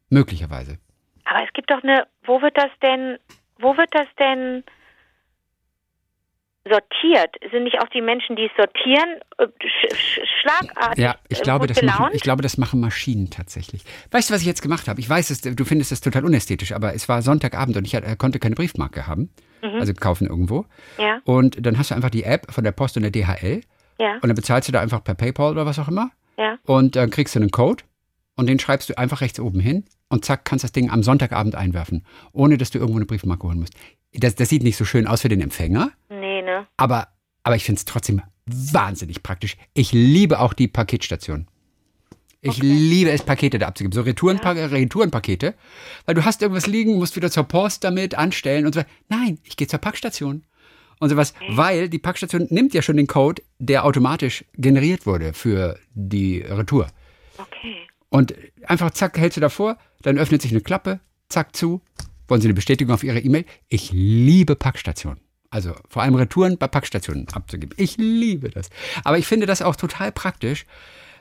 [0.10, 0.80] Möglicherweise.
[1.24, 3.18] Aber es gibt doch eine, wo wird das denn,
[3.58, 4.66] wo wird das denn
[6.70, 7.36] sortiert?
[7.52, 11.44] Sind nicht auch die Menschen, die es sortieren, äh, sch sch schlagartig Ja, ich äh,
[11.44, 13.84] glaube, das machen, ich glaube, das machen Maschinen tatsächlich.
[14.12, 15.00] Weißt du, was ich jetzt gemacht habe?
[15.00, 18.16] Ich weiß, es, du findest das total unästhetisch, aber es war Sonntagabend und ich hatte-
[18.16, 19.30] konnte keine Briefmarke haben,
[19.62, 20.66] also kaufen irgendwo.
[20.98, 23.62] ja, Und dann hast du einfach die App von der Post und der DHL
[24.00, 26.58] ja, und dann bezahlst du da einfach per PayPal oder was auch immer ja.
[26.66, 27.84] und dann kriegst du einen Code
[28.36, 31.56] und den schreibst du einfach rechts oben hin und zack, kannst das Ding am Sonntagabend
[31.56, 33.74] einwerfen, ohne dass du irgendwo eine Briefmarke holen musst.
[34.14, 36.68] Das, das sieht nicht so schön aus für den Empfänger, Nee, ne?
[36.78, 37.08] aber,
[37.44, 39.58] aber ich finde es trotzdem wahnsinnig praktisch.
[39.74, 41.48] Ich liebe auch die Paketstation.
[42.42, 43.94] Ich liebe es, Pakete da abzugeben.
[43.94, 45.54] So Retourenpa Retourenpakete.
[46.06, 48.82] Weil du hast irgendwas liegen, musst wieder zur Post damit anstellen und so.
[49.08, 50.44] Nein, ich gehe zur Packstation.
[51.00, 55.80] und sowas, weil die Packstation nimmt ja schon den Code, der automatisch generiert wurde für
[55.94, 56.88] die Retour.
[57.38, 57.78] Okay.
[58.10, 61.82] Und einfach zack, hältst du davor, dann öffnet sich eine Klappe, zack zu.
[62.34, 63.46] Wollen Sie eine Bestätigung auf Ihre E-Mail?
[63.70, 65.20] Ich liebe Packstationen.
[65.52, 67.76] Also vor allem Retouren bei Packstationen abzugeben.
[67.78, 68.72] Ich liebe das.
[69.04, 70.66] Aber ich finde das auch total praktisch,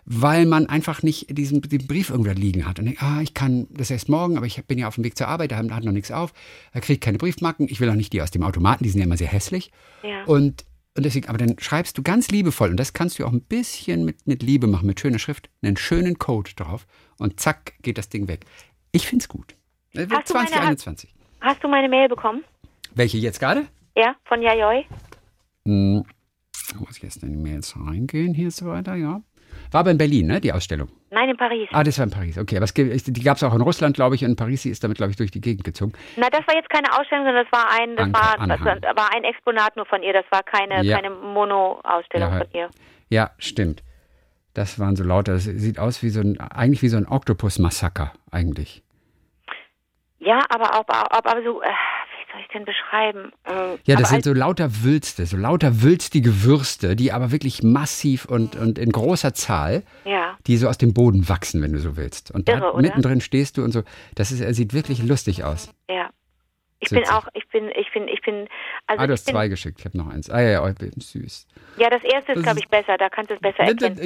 [0.06, 3.66] weil man einfach nicht diesen, diesen Brief irgendwo liegen hat und denkt, ah, ich kann
[3.72, 5.92] das erst morgen, aber ich bin ja auf dem Weg zur Arbeit, da hat noch
[5.92, 6.32] nichts auf,
[6.72, 9.00] da kriege ich keine Briefmarken, ich will auch nicht die aus dem Automaten, die sind
[9.00, 9.70] ja immer sehr hässlich.
[10.02, 10.24] Ja.
[10.24, 10.64] Und,
[10.96, 14.06] und deswegen, aber dann schreibst du ganz liebevoll, und das kannst du auch ein bisschen
[14.06, 16.86] mit, mit Liebe machen, mit schöner Schrift, einen schönen Code drauf
[17.18, 18.46] und zack, geht das Ding weg.
[18.92, 19.56] Ich find's gut.
[19.94, 21.14] Äh, Hast du meine- 2021.
[21.40, 22.44] Hast du meine Mail bekommen?
[22.94, 23.66] Welche jetzt gerade?
[23.96, 24.84] Ja, von Yayoi?
[25.66, 26.04] Hm,
[26.78, 29.20] muss ich jetzt in die Mails reingehen hier so weiter, ja.
[29.70, 30.88] War aber in Berlin, ne, die Ausstellung.
[31.10, 31.68] Nein, in Paris.
[31.72, 32.56] Ah, das war in Paris, okay.
[32.56, 34.82] Aber es, die gab es auch in Russland, glaube ich, und in Paris, sie ist
[34.82, 35.92] damit, glaube ich, durch die Gegend gezogen.
[36.16, 38.80] Na, das war jetzt keine Ausstellung, sondern das war ein, das Anker- war, Anhang.
[38.80, 40.14] das war ein Exponat nur von ihr.
[40.14, 40.96] Das war keine, Ja.
[40.98, 42.70] keine Mono-Ausstellung Ja, von ihr.
[43.10, 43.82] Ja, stimmt.
[44.54, 48.12] Das waren so lauter, das sieht aus wie so ein, eigentlich wie so ein Oktopus-Massaker,
[48.30, 48.82] eigentlich.
[50.24, 53.32] Ja, aber auch, aber, aber so, äh, wie soll ich denn beschreiben?
[53.46, 58.24] Ähm, Ja, das sind so lauter Wülste, so lauter wülstige Würste, die aber wirklich massiv
[58.26, 61.96] und, und in großer Zahl, Ja, die so aus dem Boden wachsen, wenn du so
[61.96, 62.30] willst.
[62.30, 62.82] Und da Irre, oder?
[62.82, 63.82] mittendrin stehst du und so.
[64.14, 65.72] Das ist, er sieht wirklich lustig aus.
[65.90, 66.10] ja.
[66.82, 68.48] Ich bin auch, ich bin, ich bin, ich bin,
[68.88, 70.28] also ah, du hast zwei geschickt, ich habe noch eins.
[70.28, 71.46] Ah ja, ja, oh, süß.
[71.78, 73.96] ja, das erste Das ist, glaube ich, besser, da kannst du es besser erkennen.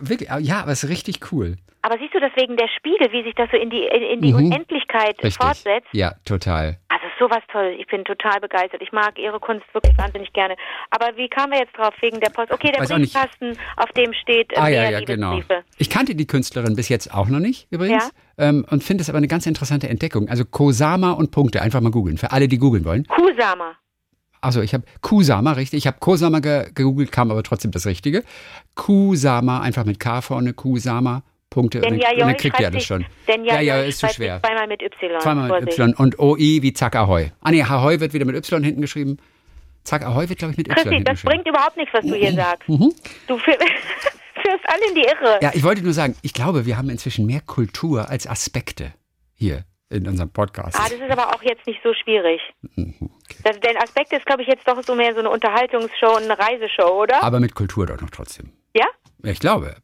[0.00, 1.56] Wirklich, ja, aber es ist richtig cool.
[1.80, 4.20] Aber siehst du das wegen der Spiegel, wie sich das so in die, in, in
[4.20, 4.46] die Mhm.
[4.46, 5.36] Unendlichkeit Richtig.
[5.36, 5.88] fortsetzt?
[5.92, 6.78] Ja, total.
[7.18, 7.74] Sowas toll.
[7.78, 8.82] Ich bin total begeistert.
[8.82, 10.54] Ich mag ihre Kunst wirklich wahnsinnig gerne.
[10.90, 11.94] Aber wie kamen wir jetzt drauf?
[12.00, 12.52] Wegen der Post.
[12.52, 12.90] Okay, der Weiß.
[12.90, 15.40] Briefkasten, auf dem steht äh, Ah ja, ja, genau.
[15.78, 18.12] Ich kannte die Künstlerin bis jetzt auch noch nicht, übrigens.
[18.38, 20.28] Ähm, und finde es aber eine ganz interessante Entdeckung.
[20.28, 22.18] Also Kosama und Punkte, einfach mal googeln.
[22.18, 23.06] Für alle, die googeln wollen.
[23.06, 23.76] Kusama.
[24.42, 25.78] Also ich habe Kusama, richtig.
[25.78, 28.22] Ich habe Kosama ge gegoogelt, kam aber trotzdem das Richtige.
[28.74, 31.80] Kusama, einfach mit K vorne, Kusama, Punkte.
[31.80, 33.04] Denn und ja, dann, und kriegt ihr das schon.
[33.28, 34.40] Denn ja, ja, ist zu schwer.
[34.42, 35.20] Zweimal mit Y.
[35.20, 35.78] Zweimal mit.
[35.78, 37.30] Y und OI wie Zack Ahoi.
[37.40, 39.18] Ah nee, Ahoi wird wieder mit Y hinten geschrieben.
[39.84, 42.32] Zack Ahoi wird, glaube ich, mit Y Christi, das bringt überhaupt nichts, was du hier
[42.32, 42.68] sagst.
[42.68, 43.54] Du führ,
[44.42, 45.36] führst alle in die Irre.
[45.36, 45.42] Mhm.
[45.42, 48.92] Ja, ich wollte nur sagen, ich glaube, wir haben inzwischen mehr Kultur als Aspekte
[49.34, 50.76] hier in unserem Podcast.
[50.80, 52.40] Ah, das ist aber auch jetzt nicht so schwierig.
[53.44, 57.02] Das, denn Aspekt ist, glaube ich, jetzt doch so mehr so eine Unterhaltungsshow, eine Reiseshow,
[57.02, 57.22] oder?
[57.22, 58.50] Aber mit Kultur doch noch trotzdem.
[58.74, 58.86] Ja,
[59.22, 59.76] Ich glaube.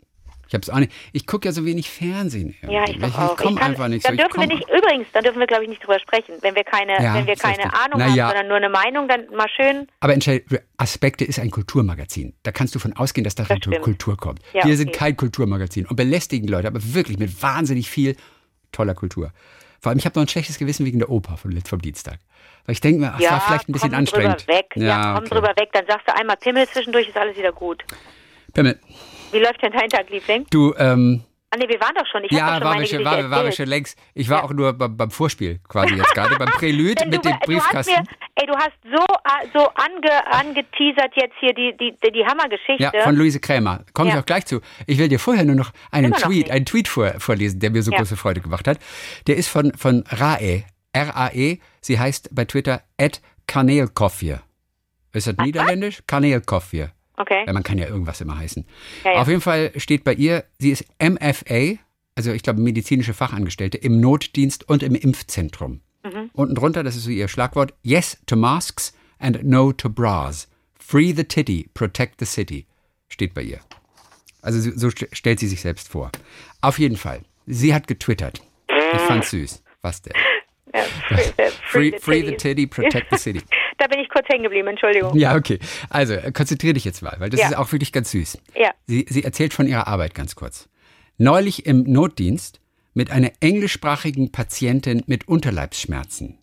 [0.53, 0.93] Ich habe es auch nicht.
[1.15, 2.55] Ich gucke ja so wenig Fernsehen.
[2.61, 3.07] Ja, ich irgendwie.
[3.07, 3.31] auch.
[3.33, 4.23] Ich komme Ich kann- einfach nicht dann so.
[4.23, 6.35] Ich dürfen wir nicht, übrigens, dann dürfen wir, glaube ich, nicht drüber sprechen.
[6.43, 7.73] Wenn wir keine, Ja, wenn wir keine richtig.
[7.73, 8.27] Ahnung Na haben, ja.
[8.29, 9.87] sondern nur eine Meinung, dann mal schön.
[10.01, 10.15] Aber
[10.77, 12.35] Aspekte ist ein Kulturmagazin.
[12.43, 13.81] Da kannst du von ausgehen, dass da Das.
[13.81, 14.41] Kultur kommt.
[14.53, 14.75] Ja, Wir okay.
[14.77, 18.15] sind kein Kulturmagazin und belästigen Leute, aber wirklich mit wahnsinnig viel
[18.73, 19.33] toller Kultur.
[19.81, 22.19] Vor allem, ich habe noch ein schlechtes Gewissen wegen der Oper vom, vom Dienstag.
[22.67, 24.43] Weil ich denke mir, ach, es ja, war vielleicht ein bisschen anstrengend.
[24.47, 24.67] drüber weg.
[24.77, 25.35] Ja, komm okay.
[25.35, 25.71] drüber weg.
[25.73, 27.83] Dann sagst du einmal Pimmel zwischendurch, ist alles wieder gut.
[28.53, 28.79] Pimmel,
[29.33, 30.47] Wie läuft denn dein Tag, Liebling?
[30.51, 32.25] du, ähm, Ah, nee, wir waren doch schon.
[32.25, 33.99] Ich ja, schon waren wir, schon, Geschichte waren, wir schon längst.
[34.15, 37.29] Ich war auch nur beim, beim Vorspiel quasi jetzt gerade, beim Prälude Denn mit du,
[37.29, 37.93] dem du Briefkasten.
[37.93, 38.05] mir,
[38.37, 42.83] ey, du hast so, äh, so ange, angeteasert jetzt hier die, die, die, Hammergeschichte.
[42.83, 43.85] Ja, von Luise Krämer.
[43.93, 44.23] Komme ich Ja.
[44.23, 44.63] auch gleich zu.
[44.87, 46.51] Ich will dir vorher nur noch einen Immer noch Tweet, nicht.
[46.53, 47.99] einen Tweet vor, vorlesen, der mir so Ja.
[47.99, 48.79] große Freude gemacht hat.
[49.27, 50.65] Der ist von, von Rae.
[50.95, 51.59] R-A-E.
[51.83, 54.41] Sie heißt bei Twitter at Kaneelkofje.
[55.13, 56.03] Ist das niederländisch?
[56.07, 56.93] Kaneelkofje.
[57.17, 57.45] Okay.
[57.47, 58.65] Ja, man kann ja irgendwas immer heißen.
[59.05, 59.21] Ja, ja.
[59.21, 61.79] Auf jeden Fall steht bei ihr, sie ist MFA,
[62.15, 65.81] also ich glaube medizinische Fachangestellte, im Notdienst und im Impfzentrum.
[66.05, 66.31] Mhm.
[66.33, 70.49] Unten drunter, das ist so ihr Schlagwort, Yes to Masks and No to Bras.
[70.79, 72.67] Free the titty, protect the city,
[73.09, 73.61] steht bei ihr.
[74.43, 76.11] Also so st- stellt sie sich selbst vor.
[76.61, 78.43] Auf jeden Fall, sie hat getwittert.
[78.69, 79.63] Ich fand's süß.
[79.81, 80.13] Was denn?
[80.75, 82.43] Ja, free, Free, free the titties.
[82.43, 83.41] titty, protect the city.
[84.13, 85.17] Kurz hängen geblieben, Entschuldigung.
[85.17, 85.59] Ja, okay.
[85.89, 87.49] Also, äh, konzentrier dich jetzt mal, weil das Ja.
[87.49, 88.39] ist auch wirklich ganz süß.
[88.55, 88.73] Ja.
[88.87, 90.69] Sie, sie erzählt von ihrer Arbeit ganz kurz.
[91.17, 92.61] Neulich im Notdienst
[92.95, 96.39] mit einer englischsprachigen Patientin mit Unterleibsschmerzen.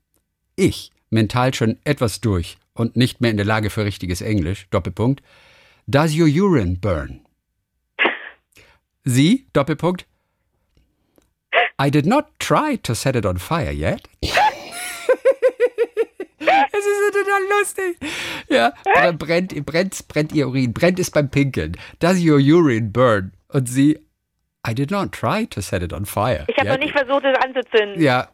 [0.56, 5.22] Ich, mental schon etwas durch und nicht mehr in der Lage für richtiges Englisch, Doppelpunkt.
[5.86, 7.22] Does your urine burn?
[9.04, 10.06] Sie, Doppelpunkt.
[11.82, 14.02] I did not try to set it on fire yet.
[16.80, 17.98] Es ist so total lustig.
[18.50, 18.74] Ja,
[19.12, 21.78] br- brennt, brennt, brennt ihr Urin, brennt es beim Pinkeln.
[22.00, 23.34] Does your urine burn?
[23.50, 24.00] Und sie,
[24.68, 26.46] I did not try to set it on fire.
[26.48, 28.02] Ich habe ja, noch nicht versucht, es anzuzünden.
[28.02, 28.30] Ja,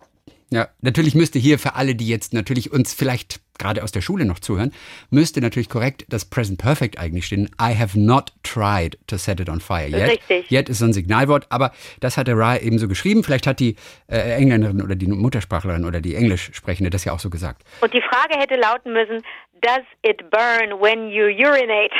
[0.51, 4.25] ja, natürlich müsste hier für alle, die jetzt natürlich uns vielleicht gerade aus der Schule
[4.25, 4.71] noch zuhören,
[5.09, 7.49] müsste natürlich korrekt das Present Perfect eigentlich stehen.
[7.61, 10.09] I have not tried to set it on fire yet.
[10.09, 10.51] Richtig.
[10.51, 13.23] Yet ist so ein Signalwort, aber das hat der Ra eben so geschrieben.
[13.23, 13.75] Vielleicht hat die
[14.07, 17.63] äh, Engländerin oder die Muttersprachlerin oder die Englischsprechende das ja auch so gesagt.
[17.81, 19.21] Und die Frage hätte lauten müssen,
[19.61, 21.91] does it burn when you urinate?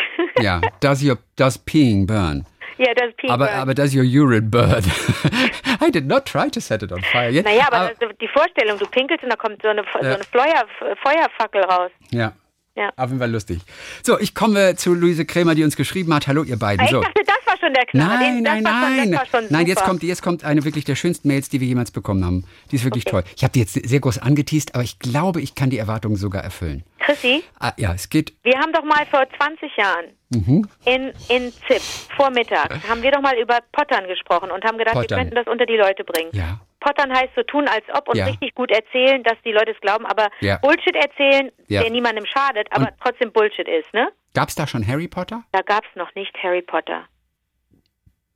[0.41, 2.45] Ja, does your does peeing burn?
[2.77, 3.57] Ja, does pee Aber, burn?
[3.59, 4.83] aber does your urine burn?
[5.81, 7.45] I did not try to set it on fire yet.
[7.45, 10.65] naja, aber das, die Vorstellung, du pinkelst und da kommt so eine, so eine Feuer,
[11.03, 11.91] Feuerfackel raus.
[12.11, 12.33] ja.
[12.77, 12.89] Ja.
[12.97, 13.61] Auf jeden Fall lustig.
[14.03, 16.27] So, ich komme zu Luise Krämer, die uns geschrieben hat.
[16.27, 16.83] Hallo, ihr beiden.
[16.83, 16.99] Ich So.
[16.99, 18.19] dachte, das war schon der Knaller.
[18.19, 18.63] Nein, das nein,
[18.97, 19.11] nein.
[19.13, 21.91] Das schon Nein, jetzt kommt, jetzt kommt eine wirklich der schönsten Mails, die wir jemals
[21.91, 22.43] bekommen haben.
[22.71, 23.23] Die ist wirklich toll.
[23.38, 26.43] Ich habe die jetzt sehr groß angeteased, aber ich glaube, ich kann die Erwartungen sogar
[26.43, 26.83] erfüllen.
[27.05, 28.33] Chrissy, Ah, ja, es geht.
[28.43, 30.67] wir haben doch mal vor 20 Jahren Mhm.
[30.85, 31.81] in, in ZIP,
[32.17, 35.09] vormittags, haben wir doch mal über Pottern gesprochen und haben gedacht, Pottern.
[35.09, 36.31] wir könnten das unter die Leute bringen.
[36.33, 36.59] Ja.
[36.79, 38.25] Pottern heißt so tun, als ob und Ja.
[38.25, 40.57] richtig gut erzählen, dass die Leute es glauben, aber Ja.
[40.57, 44.09] Bullshit erzählen, der niemandem schadet, aber Und- trotzdem Bullshit ist, ne?
[44.33, 45.43] Gab es da schon Harry Potter?
[45.51, 47.05] Da gab's noch nicht Harry Potter.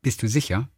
[0.01, 0.69] Bist du sicher?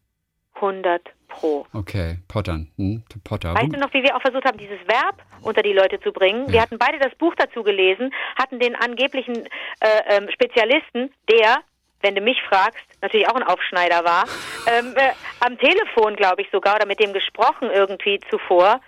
[0.62, 1.66] 100 pro.
[1.74, 2.70] Okay, Pottern.
[2.78, 3.04] Hm?
[3.24, 3.56] Potter.
[3.56, 6.48] Weißt du noch, wie wir auch versucht haben, dieses Verb unter die Leute zu bringen?
[6.50, 6.62] Wir Ja.
[6.64, 9.46] hatten beide das Buch dazu gelesen, hatten den angeblichen
[9.80, 11.58] äh, ähm, Spezialisten, der,
[12.02, 14.26] wenn du mich fragst, natürlich auch ein Aufschneider war,
[14.68, 15.12] ähm, äh,
[15.46, 18.82] am Telefon, glaube ich sogar, oder mit dem gesprochen irgendwie zuvor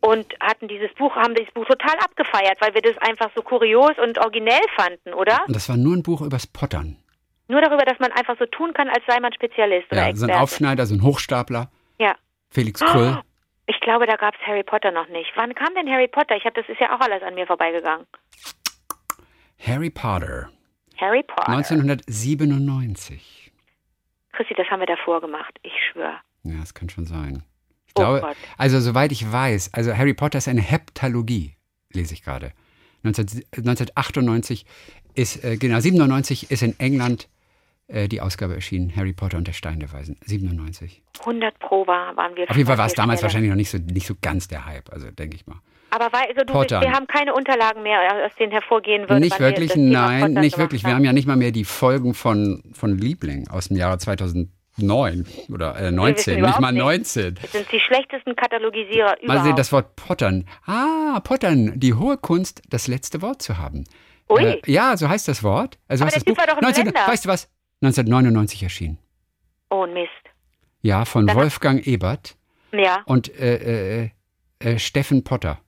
[0.00, 3.92] und hatten dieses Buch, haben dieses Buch total abgefeiert, weil wir das einfach so kurios
[4.02, 5.40] und originell fanden, oder?
[5.46, 6.96] Und das war nur ein Buch übers Pottern.
[7.50, 10.26] Nur darüber, dass man einfach so tun kann, als sei man Spezialist oder Ja, so
[10.26, 10.32] ein.
[10.32, 11.70] Aufschneider, so ein Hochstapler.
[11.98, 12.14] Ja.
[12.50, 13.16] Felix Kröll.
[13.18, 13.22] Oh,
[13.66, 15.30] ich glaube, da gab es Harry Potter noch nicht.
[15.34, 16.36] Wann kam denn Harry Potter?
[16.36, 18.06] Ich habe, das ist ja auch alles an mir vorbeigegangen.
[19.66, 20.50] Harry Potter.
[20.98, 21.48] Harry Potter.
[21.48, 23.52] 1997.
[24.32, 25.58] Chrissy, das haben wir davor gemacht.
[25.62, 26.16] Ich schwöre.
[26.44, 27.42] Ja, das kann schon sein.
[27.86, 28.36] Ich Oh glaube, Gott.
[28.58, 31.56] also soweit ich weiß, also Harry Potter ist eine Heptalogie,
[31.92, 32.52] lese ich gerade.
[33.02, 34.64] 19, 1998
[35.14, 37.28] ist, äh, genau, 97 ist in England
[37.90, 40.16] äh, die Ausgabe erschienen, Harry Potter und der Stein der Weisen.
[40.24, 41.02] 97.
[41.20, 42.48] 100 Pro war, waren wir.
[42.48, 44.92] Auf jeden Fall war es damals wahrscheinlich noch nicht so, nicht so ganz der Hype,
[44.92, 45.56] also denke ich mal.
[45.90, 46.80] Aber weil, also du, Potter.
[46.80, 49.18] wir haben keine Unterlagen mehr, aus denen hervorgehen würde.
[49.18, 50.84] nicht wir wirklich, das Thema nein, nicht wirklich.
[50.84, 55.26] Wir haben ja nicht mal mehr die Folgen von, von Liebling aus dem Jahre 2009
[55.52, 56.82] oder äh, 19, nicht mal nicht.
[56.82, 57.38] 19.
[57.42, 59.44] Das sind die schlechtesten Katalogisierer Mal überhaupt.
[59.46, 60.46] sehen, das Wort Pottern.
[60.64, 63.84] Ah, Pottern, die hohe Kunst, das letzte Wort zu haben.
[64.28, 64.44] Ui.
[64.44, 65.78] Äh, ja, so heißt das Wort.
[65.88, 67.08] Also Aber hast der das Typ war doch ein 19, Blender.
[67.08, 67.48] Weißt du was?
[67.82, 68.98] 1999 erschienen.
[69.70, 70.10] oh Mist.
[70.82, 72.36] Ja, von Dann- Wolfgang Ebert
[72.72, 73.02] Ja.
[73.06, 74.10] und äh, äh,
[74.58, 75.58] äh, Steffen Potter.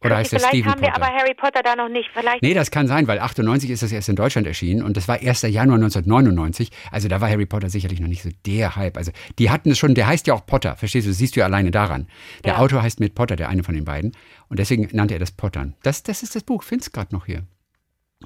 [0.00, 1.02] Oder heißt der Vielleicht Steven haben wir Potter?
[1.06, 2.08] aber Harry Potter da noch nicht.
[2.14, 5.08] Vielleicht Nee, das kann sein, weil 98 ist das erst in Deutschland erschienen und das
[5.08, 5.42] war 1.
[5.48, 6.70] Januar 1999.
[6.92, 8.96] Also da war Harry Potter sicherlich noch nicht so der Hype.
[8.96, 11.40] Also die hatten es schon, der heißt ja auch Potter, verstehst du, das siehst du
[11.40, 12.06] ja alleine daran.
[12.44, 12.58] Der Ja.
[12.60, 14.12] Autor heißt mit Potter, der eine von den beiden.
[14.48, 15.74] Und deswegen nannte er das Pottern.
[15.82, 17.42] Das, das ist das Buch, findest gerade noch hier.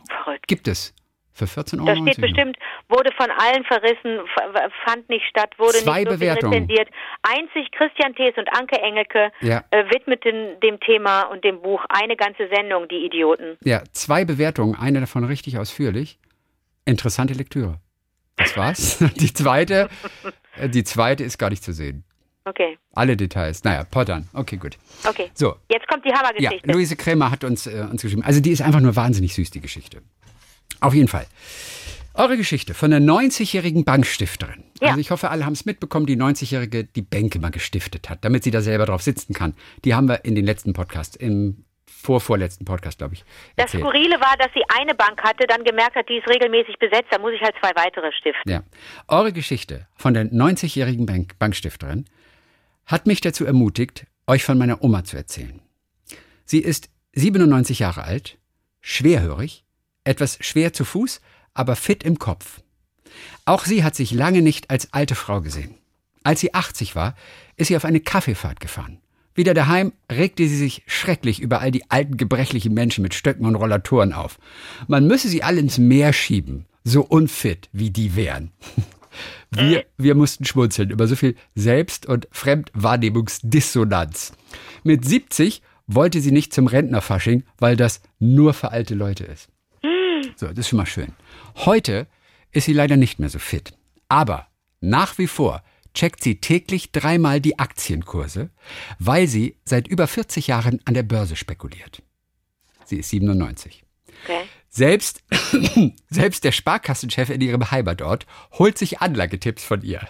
[0.09, 0.47] verrückt.
[0.49, 0.95] Gibt es.
[1.35, 1.89] Für 14 Euro.
[1.89, 2.57] Da steht bestimmt,
[2.89, 4.21] wurde von allen verrissen,
[4.85, 6.53] fand nicht statt, wurde Zwei nicht Bewertungen.
[6.53, 6.89] rezensiert.
[7.23, 9.65] Einzig Christian Thees und Anke Engelke Ja.
[9.71, 13.57] äh, widmeten dem Thema und dem Buch eine ganze Sendung, die Idioten.
[13.65, 16.19] Ja, zwei Bewertungen, eine davon richtig ausführlich.
[16.85, 17.79] Interessante Lektüre.
[18.37, 18.99] Das war's.
[19.21, 19.89] Die zweite,
[20.57, 22.05] äh, die zweite ist gar nicht zu sehen.
[22.45, 23.63] Okay, Alle Details.
[23.63, 24.29] Naja, Pottern.
[24.35, 24.77] Okay, gut.
[25.09, 25.31] okay.
[25.33, 26.73] So, Jetzt kommt die Ja, Hammergeschichte.
[26.73, 28.25] Luise Krämer hat uns, äh, uns geschrieben.
[28.25, 30.03] Also die ist einfach nur wahnsinnig süß, die Geschichte.
[30.83, 31.27] Auf jeden Fall.
[32.15, 34.65] Eure Geschichte von der 90-jährigen Bankstifterin.
[34.81, 34.89] Ja.
[34.89, 38.45] Also ich hoffe, alle haben es mitbekommen, die 90-jährige die Bänke mal gestiftet hat, damit
[38.45, 39.55] sie da selber drauf sitzen kann.
[39.85, 43.25] Die haben wir in den letzten Podcast, im vorvorletzten Podcast, glaube ich,
[43.57, 43.85] das erzählt.
[43.85, 47.19] Skurrile war, dass sie eine Bank hatte, dann gemerkt hat, die ist regelmäßig besetzt, da
[47.19, 48.51] muss ich halt zwei weitere stiften.
[48.51, 48.63] Ja.
[49.09, 52.07] Eure Geschichte von der 90-jährigen Bank Bankstifterin
[52.87, 55.63] hat mich dazu ermutigt, euch von meiner Oma zu erzählen.
[56.45, 58.39] Sie ist 97 Jahre alt,
[58.81, 59.65] schwerhörig,
[60.05, 61.21] etwas schwer zu Fuß,
[61.55, 62.61] aber fit im Kopf.
[63.45, 65.75] Auch sie hat sich lange nicht als alte Frau gesehen.
[66.25, 67.15] Als sie 80 war,
[67.57, 68.99] ist sie auf eine Kaffeefahrt gefahren.
[69.35, 73.55] Wieder daheim regte sie sich schrecklich über all die alten gebrechlichen Menschen mit Stöcken und
[73.55, 74.39] Rollatoren auf.
[74.89, 78.53] Man müsse sie alle ins Meer schieben, so unfit wie die wären.
[79.55, 84.33] Wir, wir mussten schmunzeln über so viel Selbst- und Fremdwahrnehmungsdissonanz.
[84.85, 89.51] Mit 70 wollte sie nicht zum Rentnerfasching, weil das nur für alte Leute ist.
[90.37, 91.13] So, das ist schon mal schön.
[91.57, 92.07] Heute
[92.51, 93.73] ist sie leider nicht mehr so fit.
[94.09, 94.47] Aber
[94.81, 95.63] nach wie vor
[95.95, 98.51] checkt sie täglich dreimal die Aktienkurse,
[98.99, 102.03] weil sie seit über 40 Jahren an der Börse spekuliert.
[102.85, 103.85] Sie ist 97.
[104.25, 104.43] Okay.
[104.69, 105.23] Selbst,
[106.09, 110.01] selbst der Sparkassenchef in ihrem Heimatort holt sich Anlagetipps von ihr.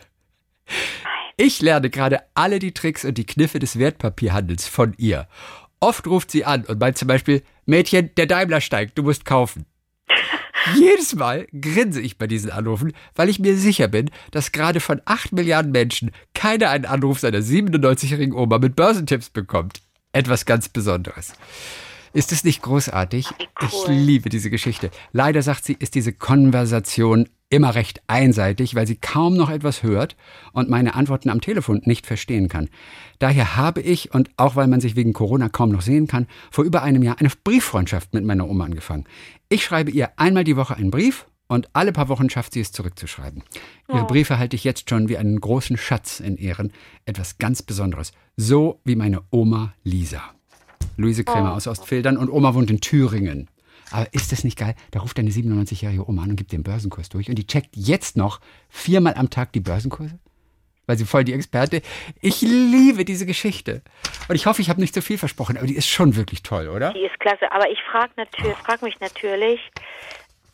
[1.37, 5.29] Ich lerne gerade alle die Tricks und die Kniffe des Wertpapierhandels von ihr.
[5.81, 9.67] Oft ruft sie an und meint zum Beispiel, Mädchen, der Daimler steigt, du musst kaufen.
[10.77, 15.01] Jedes Mal grinse ich bei diesen Anrufen, weil ich mir sicher bin, dass gerade von
[15.05, 19.81] 8 Milliarden Menschen keiner einen Anruf seiner 97-jährigen Oma mit Börsentipps bekommt.
[20.13, 21.35] Etwas ganz Besonderes.
[22.13, 23.29] Ist es nicht großartig?
[23.61, 23.69] Cool.
[23.69, 24.91] Ich liebe diese Geschichte.
[25.13, 30.17] Leider, sagt sie, ist diese Konversation immer recht einseitig, weil sie kaum noch etwas hört
[30.53, 32.71] und meine Antworten am Telefon nicht verstehen kann.
[33.19, 36.65] Daher habe ich, und auch weil man sich wegen Corona kaum noch sehen kann, vor
[36.65, 39.05] über einem Jahr eine Brieffreundschaft mit meiner Oma angefangen.
[39.51, 42.73] Ich schreibe ihr einmal die Woche einen Brief und alle paar Wochen schafft sie es
[42.73, 43.43] zurückzuschreiben.
[43.91, 44.07] Ihre Oh.
[44.07, 46.73] Briefe halte ich jetzt schon wie einen großen Schatz in Ehren.
[47.05, 48.13] Etwas ganz Besonderes.
[48.39, 50.23] So wie meine Oma Lisa.
[50.97, 53.49] Luise Krämer aus Ostfildern und Oma wohnt in Thüringen.
[53.93, 54.75] Aber ist das nicht geil?
[54.91, 58.17] Da ruft eine 97-jährige Oma an und gibt den Börsenkurs durch und die checkt jetzt
[58.17, 60.19] noch viermal am Tag die Börsenkurse?
[60.87, 61.81] Weil sie voll die Experte.
[62.21, 63.83] Ich liebe diese Geschichte.
[64.29, 66.69] Und ich hoffe, ich habe nicht zu viel versprochen, aber die ist schon wirklich toll,
[66.69, 66.93] oder?
[66.93, 67.53] Die ist klasse.
[67.53, 69.61] Aber ich frage natürlich, frag mich natürlich,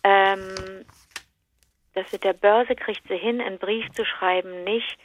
[0.05, 0.85] ähm,
[1.94, 4.98] das mit der Börse kriegt sie hin, einen Brief zu schreiben, nicht.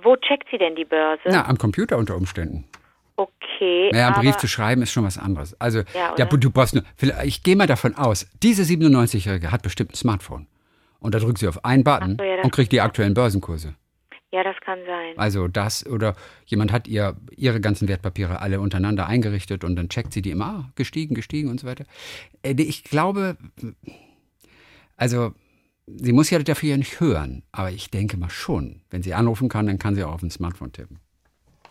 [0.00, 1.22] Wo checkt sie denn die Börse?
[1.26, 2.64] Na, am Computer unter Umständen.
[3.18, 3.90] Okay.
[3.92, 5.60] Naja, einen Brief zu schreiben ist schon was anderes.
[5.60, 6.84] Also, Ja, der, du brauchst nur,
[7.24, 10.46] ich gehe mal davon aus, diese 97-Jährige hat bestimmt ein Smartphone.
[11.00, 13.74] Und da drückt sie auf einen Button so, ja, und kriegt die aktuellen Börsenkurse.
[14.30, 15.14] Ja, das kann sein.
[15.16, 16.14] Also das oder
[16.46, 20.44] jemand hat ihr ihre ganzen Wertpapiere alle untereinander eingerichtet und dann checkt sie die immer,
[20.46, 21.86] ah, gestiegen, gestiegen und so weiter.
[22.42, 23.36] Äh, Ich glaube,
[24.96, 25.32] also
[25.86, 29.48] sie muss ja dafür ja nicht hören, aber ich denke mal schon, wenn sie anrufen
[29.48, 30.98] kann, dann kann sie auch auf ein Smartphone tippen.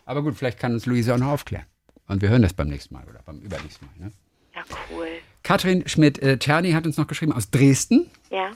[0.07, 1.65] Aber gut, vielleicht kann uns Luise auch noch aufklären.
[2.07, 4.05] Und wir hören das beim nächsten Mal oder beim übernächsten Mal.
[4.05, 4.11] Ne?
[4.55, 5.07] Ja, cool.
[5.43, 8.09] Katrin Schmidt-Czerny hat uns noch geschrieben aus Dresden.
[8.31, 8.51] Ja.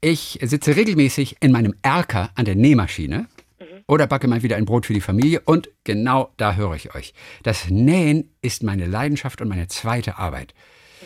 [0.00, 3.28] Ich sitze regelmäßig in meinem Erker an der Nähmaschine
[3.86, 7.14] oder backe mal wieder ein Brot für die Familie und genau da höre ich euch.
[7.42, 10.54] Das Nähen ist meine Leidenschaft und meine zweite Arbeit.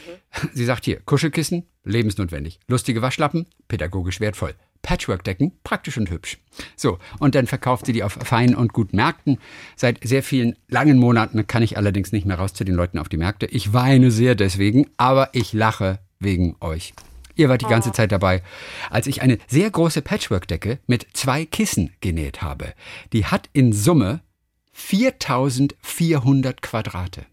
[0.53, 2.61] Sie sagt hier, Kuschelkissen, lebensnotwendig.
[2.69, 4.55] Lustige Waschlappen, pädagogisch wertvoll.
[4.83, 6.39] Patchwork-Decken, praktisch und hübsch.
[6.77, 9.39] So, und dann verkauft sie die auf feinen und guten Märkten.
[9.77, 13.09] Seit sehr vielen langen Monaten kann ich allerdings nicht mehr raus zu den Leuten auf
[13.09, 13.47] die Märkte.
[13.47, 16.93] Ich weine sehr deswegen, aber ich lache wegen euch.
[17.35, 18.43] Ihr wart die ganze Zeit dabei,
[18.91, 22.75] als ich eine sehr große Patchwork-Decke mit zwei Kissen genäht habe.
[23.13, 24.21] Die hat in Summe
[24.73, 27.25] 4400 Quadrate.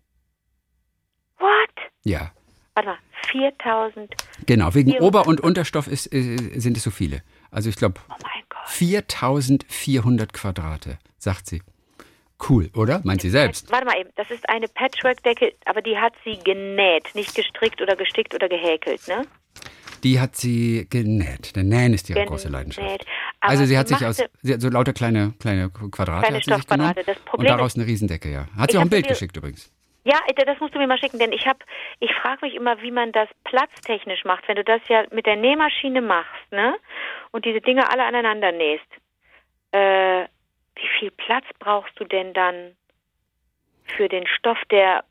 [1.37, 1.69] What?
[2.03, 2.31] Ja,
[2.75, 2.97] Warte mal,
[3.31, 4.15] 4000.
[4.45, 4.73] genau.
[4.73, 5.01] Wegen 400.
[5.07, 7.21] Ober- und Unterstoff ist, äh, sind es so viele.
[7.51, 8.67] Also ich glaube Oh mein Gott.
[8.67, 11.61] 4400 Quadrate, sagt sie.
[12.47, 13.01] Cool, oder?
[13.03, 13.69] Meint sie selbst.
[13.71, 17.95] Warte mal eben, das ist eine Patchwork-Decke, aber die hat sie genäht, nicht gestrickt oder
[17.97, 19.25] gestickt oder gehäkelt, ne?
[20.03, 21.57] Die hat sie genäht.
[21.57, 22.29] Der Nähen ist ihre Genäht.
[22.29, 23.05] große Leidenschaft.
[23.41, 26.53] Also sie hat sich aus sie hat so lauter kleine, kleine Quadrate Kleine hat sie
[26.53, 26.93] sich genommen.
[27.05, 28.47] Das und daraus eine Riesendecke, ja.
[28.55, 29.69] Hat sie auch ein Bild geschickt übrigens.
[30.09, 31.59] Ja, das musst du mir mal schicken, denn ich habe,
[31.99, 35.35] ich frage mich immer, wie man das platztechnisch macht, wenn du das ja mit der
[35.35, 36.75] Nähmaschine machst, ne?
[37.29, 38.87] Und diese Dinge alle aneinander nähst.
[39.71, 40.25] Äh,
[40.75, 42.75] wie viel Platz brauchst du denn dann
[43.97, 45.03] für den Stoff, der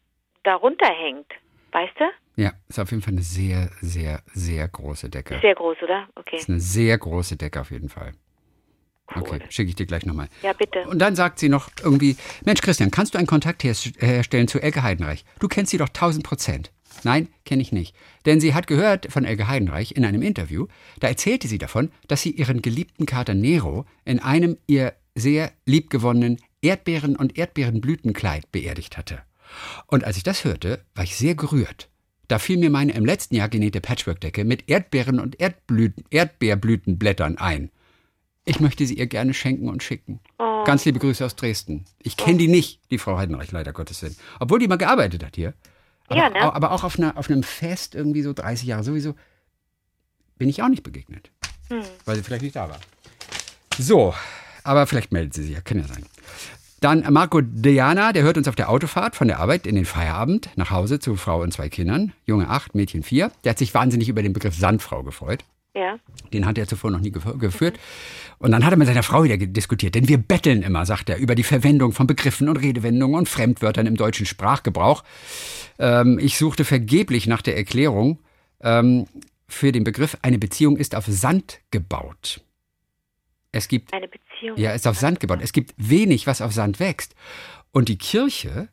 [0.43, 1.31] darunter hängt?
[1.71, 2.05] Weißt du?
[2.43, 5.39] Ja, ist auf jeden Fall eine sehr, sehr, sehr große Decke.
[5.39, 6.09] Sehr groß, oder?
[6.17, 6.37] Okay.
[6.37, 8.15] Ist eine sehr große Decke auf jeden Fall.
[9.15, 10.29] Okay, schicke ich dir gleich nochmal.
[10.43, 10.87] Ja, bitte.
[10.87, 14.61] Und dann sagt sie noch irgendwie, Mensch Christian, kannst du einen Kontakt her herstellen zu
[14.61, 15.25] Elke Heidenreich?
[15.39, 16.73] Du kennst sie doch 1000 Prozent.
[17.05, 17.95] Nein, kenne ich nicht.
[18.27, 20.67] Denn sie hat gehört von Elke Heidenreich in einem Interview,
[21.01, 26.39] da erzählte sie davon, dass sie ihren geliebten Kater Nero in einem ihr sehr liebgewonnenen
[26.61, 29.21] Erdbeeren- und Erdbeerenblütenkleid beerdigt hatte.
[29.87, 31.89] Und als ich das hörte, war ich sehr gerührt.
[32.27, 37.71] Da fiel mir meine im letzten Jahr genähte Patchwork-Decke mit Erdbeeren- und Erdblüten, Erdbeerblütenblättern ein.
[38.49, 40.21] Ich möchte sie ihr gerne schenken und schicken.
[40.39, 40.65] Oh.
[40.65, 41.85] Ganz liebe Grüße aus Dresden.
[42.03, 44.17] Ich kenne die nicht, die Frau Heidenreich, leider Gottes Willen.
[44.41, 45.53] Obwohl die mal gearbeitet hat hier.
[46.07, 46.55] Aber, Ja, ne?
[46.55, 49.15] aber auch auf, einer, auf einem Fest, irgendwie so 30 Jahre sowieso,
[50.39, 51.31] bin ich auch nicht begegnet.
[51.69, 51.83] Hm.
[52.07, 52.81] Weil sie vielleicht nicht da war.
[53.79, 54.15] So,
[54.65, 56.07] aber vielleicht meldet sie sich ja, kann ja sein.
[56.81, 60.49] Dann Marco Diana, der hört uns auf der Autofahrt von der Arbeit in den Feierabend
[60.57, 62.15] nach Hause zu Frau und zwei Kindern.
[62.25, 63.31] Junge acht, Mädchen vier.
[63.45, 65.45] Der hat sich wahnsinnig über den Begriff Sandfrau gefreut.
[65.75, 65.99] Ja.
[66.33, 67.79] Den hat er zuvor noch nie gef- geführt.
[68.39, 69.95] Und dann hat er mit seiner Frau wieder diskutiert.
[69.95, 73.87] Denn wir betteln immer, sagt er, über die Verwendung von Begriffen und Redewendungen und Fremdwörtern
[73.87, 75.05] im deutschen Sprachgebrauch.
[75.79, 78.19] Ähm, ich suchte vergeblich nach der Erklärung
[78.61, 79.07] ähm,
[79.47, 82.41] für den Begriff, eine Beziehung ist auf Sand gebaut.
[83.53, 84.59] Es gibt Eine Beziehung.
[84.59, 85.39] ja, ist auf Sand gebaut.
[85.43, 87.15] Es gibt wenig, was auf Sand wächst.
[87.73, 88.69] Und die Kirche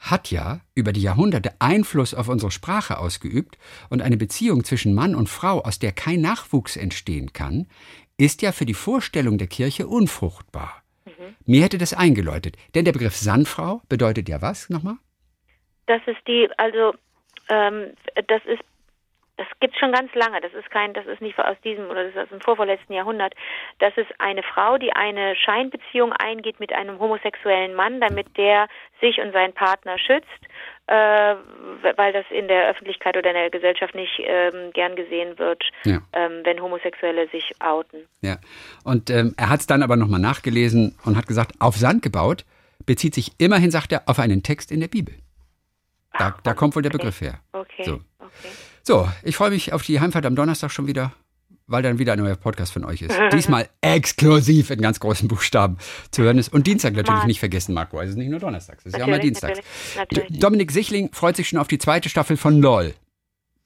[0.00, 3.56] hat ja über die Jahrhunderte Einfluss auf unsere Sprache ausgeübt
[3.88, 7.68] und eine Beziehung zwischen Mann und Frau, aus der kein Nachwuchs entstehen kann,
[8.16, 10.82] ist ja für die Vorstellung der Kirche unfruchtbar.
[11.46, 14.96] Mir hätte das eingeläutet, denn der Begriff Sandfrau bedeutet ja was nochmal?
[15.90, 16.94] das ist die, also
[17.48, 17.92] ähm,
[18.28, 18.62] das ist
[19.40, 20.38] das gibt schon ganz lange.
[20.42, 23.32] Das ist kein, das ist nicht aus diesem oder das ist aus dem vorvorletzten Jahrhundert.
[23.78, 28.68] Das ist eine Frau, die eine Scheinbeziehung eingeht mit einem homosexuellen Mann, damit der
[29.00, 30.28] sich und seinen Partner schützt,
[30.88, 30.92] äh,
[31.96, 36.02] weil das in der Öffentlichkeit oder in der Gesellschaft nicht ähm, gern gesehen wird, ja.
[36.12, 38.06] ähm, wenn Homosexuelle sich outen.
[38.20, 38.36] Ja.
[38.84, 42.44] Und ähm, er hat es dann aber nochmal nachgelesen und hat gesagt, auf Sand gebaut
[42.84, 45.14] bezieht sich immerhin, sagt er, auf einen Text in der Bibel.
[46.18, 47.40] Da, da kommt wohl der Begriff her.
[47.52, 47.84] Okay.
[47.84, 48.00] So.
[48.18, 48.50] okay.
[48.82, 51.12] So, ich freue mich auf die Heimfahrt am Donnerstag schon wieder,
[51.66, 53.16] weil dann wieder ein neuer Podcast von euch ist.
[53.32, 55.76] Diesmal exklusiv in ganz großen Buchstaben
[56.10, 56.52] zu hören ist.
[56.52, 57.26] Und Dienstag natürlich Mann.
[57.26, 57.98] nicht vergessen, Marco.
[57.98, 59.60] Also es ist nicht nur Donnerstag, es ist ja auch mal Dienstag.
[60.30, 62.94] Dominik Sichling freut sich schon auf die zweite Staffel von LOL.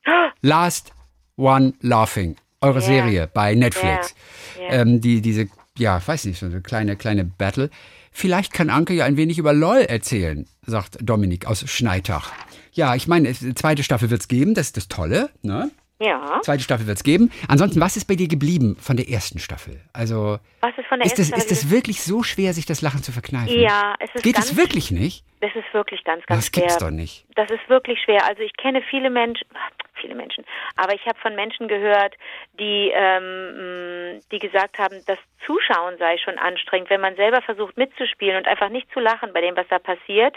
[0.43, 0.93] Last
[1.37, 2.37] One Laughing.
[2.61, 2.87] Eure yeah.
[2.87, 4.15] Serie bei Netflix.
[4.57, 4.71] Yeah.
[4.71, 4.83] Yeah.
[4.83, 7.71] Ähm, die, diese, ja, weiß nicht, so eine kleine, kleine Battle.
[8.11, 12.33] Vielleicht kann Anke ja ein wenig über LOL erzählen, sagt Dominik aus Schneitach.
[12.75, 15.31] Ja, ich meine, zweite Staffel wird es geben, das ist das Tolle.
[15.43, 15.71] Ne?
[16.01, 16.41] Ja.
[16.43, 17.31] Zweite Staffel wird es geben.
[17.49, 19.81] Ansonsten, was ist bei dir geblieben von der ersten Staffel?
[19.93, 22.83] Also, was ist von der ist ersten das, Ist das wirklich so schwer, sich das
[22.83, 23.59] Lachen zu verkneifen?
[23.61, 25.25] Ja, es ist Geht es wirklich nicht?
[25.41, 26.65] Das ist wirklich ganz, ganz das schwer.
[26.65, 27.27] Das gibt's doch nicht.
[27.37, 28.27] Das ist wirklich schwer.
[28.27, 29.47] Also ich kenne viele Menschen,
[29.95, 30.45] viele Menschen,
[30.77, 32.15] aber ich habe von Menschen gehört,
[32.59, 38.39] die, ähm, die gesagt haben, das Zuschauen sei schon anstrengend, wenn man selber versucht mitzuspielen
[38.39, 40.35] und einfach nicht zu lachen bei dem, was da passiert.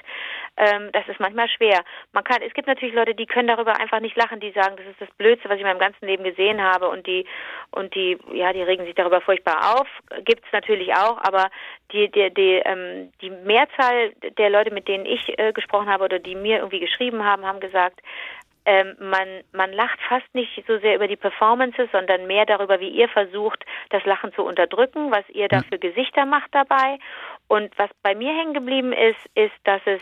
[0.57, 1.83] Ähm, das ist manchmal schwer.
[2.13, 4.87] Man kann, es gibt natürlich Leute, die können darüber einfach nicht lachen, die sagen, das
[4.87, 7.25] ist das Blödste, was ich in meinem ganzen Leben gesehen habe und die
[7.71, 9.87] und die, ja, die regen sich darüber furchtbar auf.
[10.25, 11.49] Gibt es natürlich auch, aber
[11.91, 16.19] die, die, die, ähm, die Mehrzahl der Leute, mit denen ich äh, gesprochen habe oder
[16.19, 18.01] die mir irgendwie geschrieben haben, haben gesagt,
[18.67, 22.89] ähm, man, man lacht fast nicht so sehr über die Performances, sondern mehr darüber, wie
[22.89, 26.99] ihr versucht, das Lachen zu unterdrücken, was ihr da für Gesichter macht dabei.
[27.47, 30.01] Und was bei mir hängen geblieben ist, ist, dass es,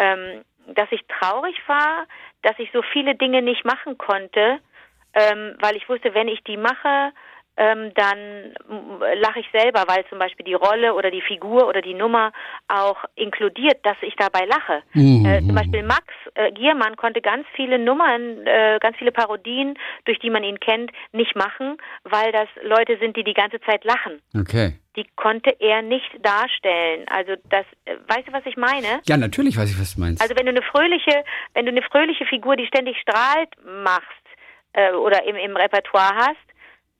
[0.00, 2.06] ähm, dass ich traurig war,
[2.42, 4.60] dass ich so viele Dinge nicht machen konnte,
[5.14, 7.12] ähm, weil ich wusste, wenn ich die mache,
[7.56, 8.54] ähm, dann
[9.20, 12.32] lache ich selber, weil zum Beispiel die Rolle oder die Figur oder die Nummer
[12.68, 14.82] auch inkludiert, dass ich dabei lache.
[14.94, 15.26] Mhm.
[15.26, 20.18] Äh, zum Beispiel Max äh, Giermann konnte ganz viele Nummern, äh, ganz viele Parodien, durch
[20.20, 24.20] die man ihn kennt, nicht machen, weil das Leute sind, die die ganze Zeit lachen.
[24.34, 24.74] Okay.
[24.96, 27.06] Die konnte er nicht darstellen.
[27.08, 29.00] Also das, äh, weißt du, was ich meine?
[29.06, 30.22] Ja, natürlich weiß ich, was du meinst.
[30.22, 34.06] Also wenn du eine fröhliche, wenn du eine fröhliche Figur, die ständig strahlt, machst
[34.72, 36.49] äh, oder im, im Repertoire hast,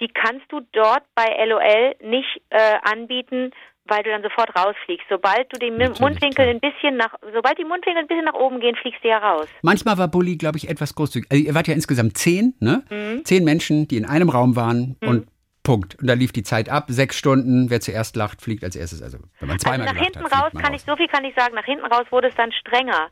[0.00, 3.50] die kannst du dort bei LOL nicht äh, anbieten,
[3.84, 5.06] weil du dann sofort rausfliegst.
[5.08, 6.48] Sobald du den Natürlich, Mundwinkel klar.
[6.48, 9.48] ein bisschen nach, sobald die Mundwinkel ein bisschen nach oben gehen, fliegst du ja raus.
[9.62, 11.30] Manchmal war Bully, glaube ich, etwas großzügig.
[11.30, 12.84] Also ihr wart ja insgesamt zehn, ne?
[12.88, 13.24] Mhm.
[13.24, 15.08] Zehn Menschen, die in einem Raum waren mhm.
[15.08, 15.26] und
[15.62, 15.96] Punkt.
[16.00, 17.68] Und da lief die Zeit ab, sechs Stunden.
[17.68, 19.02] Wer zuerst lacht, fliegt als erstes.
[19.02, 20.80] Also wenn man zweimal also nach hinten hat, raus kann raus.
[20.80, 21.54] ich so viel kann ich sagen.
[21.54, 23.08] Nach hinten raus wurde es dann strenger.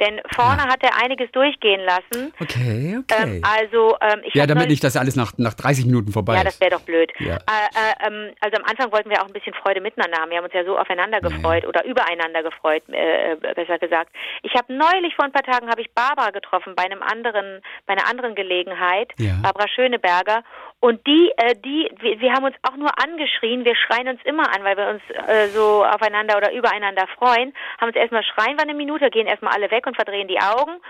[0.00, 0.68] Denn vorne ja.
[0.68, 2.32] hat er einiges durchgehen lassen.
[2.40, 3.38] Okay, okay.
[3.38, 6.38] Ähm, also, ähm, ich ja, damit nicht das alles nach, nach 30 Minuten vorbei ist.
[6.38, 7.12] Ja, das wäre doch blöd.
[7.18, 7.36] Ja.
[7.36, 10.30] Äh, äh, ähm, also am Anfang wollten wir auch ein bisschen Freude miteinander haben.
[10.30, 11.68] Wir haben uns ja so aufeinander gefreut ja.
[11.68, 14.10] oder übereinander gefreut, äh, besser gesagt.
[14.42, 17.92] Ich habe neulich vor ein paar Tagen habe ich Barbara getroffen bei einem anderen, bei
[17.92, 20.42] einer anderen Gelegenheit, Barbara Schöneberger.
[20.84, 23.64] Und die, äh, die, wir, wir, haben uns auch nur angeschrien.
[23.64, 27.54] Wir schreien uns immer an, weil wir uns äh, so aufeinander oder übereinander freuen.
[27.78, 30.80] Haben uns erstmal schreien wir eine Minute, gehen erstmal alle weg und verdrehen die Augen.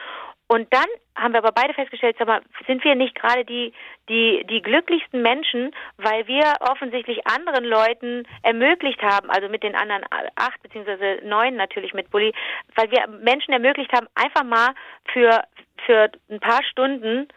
[0.48, 0.84] Und dann
[1.16, 3.72] haben wir aber beide festgestellt, sag mal, sind wir nicht gerade die,
[4.10, 10.04] die, die glücklichsten Menschen, weil wir offensichtlich anderen Leuten ermöglicht haben, also mit den anderen
[10.36, 12.34] acht beziehungsweise neun natürlich mit Bulli,
[12.74, 14.74] weil wir Menschen ermöglicht haben, einfach mal
[15.12, 15.42] für,
[15.86, 17.28] für ein paar Stunden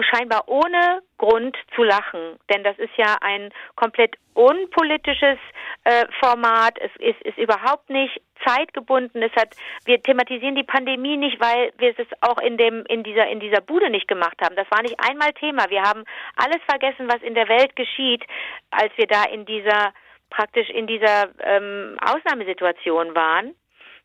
[0.00, 2.38] scheinbar ohne Grund zu lachen.
[2.48, 5.38] Denn das ist ja ein komplett unpolitisches
[5.84, 6.78] äh, Format.
[6.80, 9.22] Es ist, ist überhaupt nicht zeitgebunden.
[9.22, 13.28] Es hat, wir thematisieren die Pandemie nicht, weil wir es auch in dem, in dieser,
[13.28, 14.56] in dieser Bude nicht gemacht haben.
[14.56, 15.68] Das war nicht einmal Thema.
[15.68, 16.04] Wir haben
[16.36, 18.24] alles vergessen, was in der Welt geschieht,
[18.70, 19.92] als wir da in dieser,
[20.30, 23.54] praktisch in dieser ähm, Ausnahmesituation waren.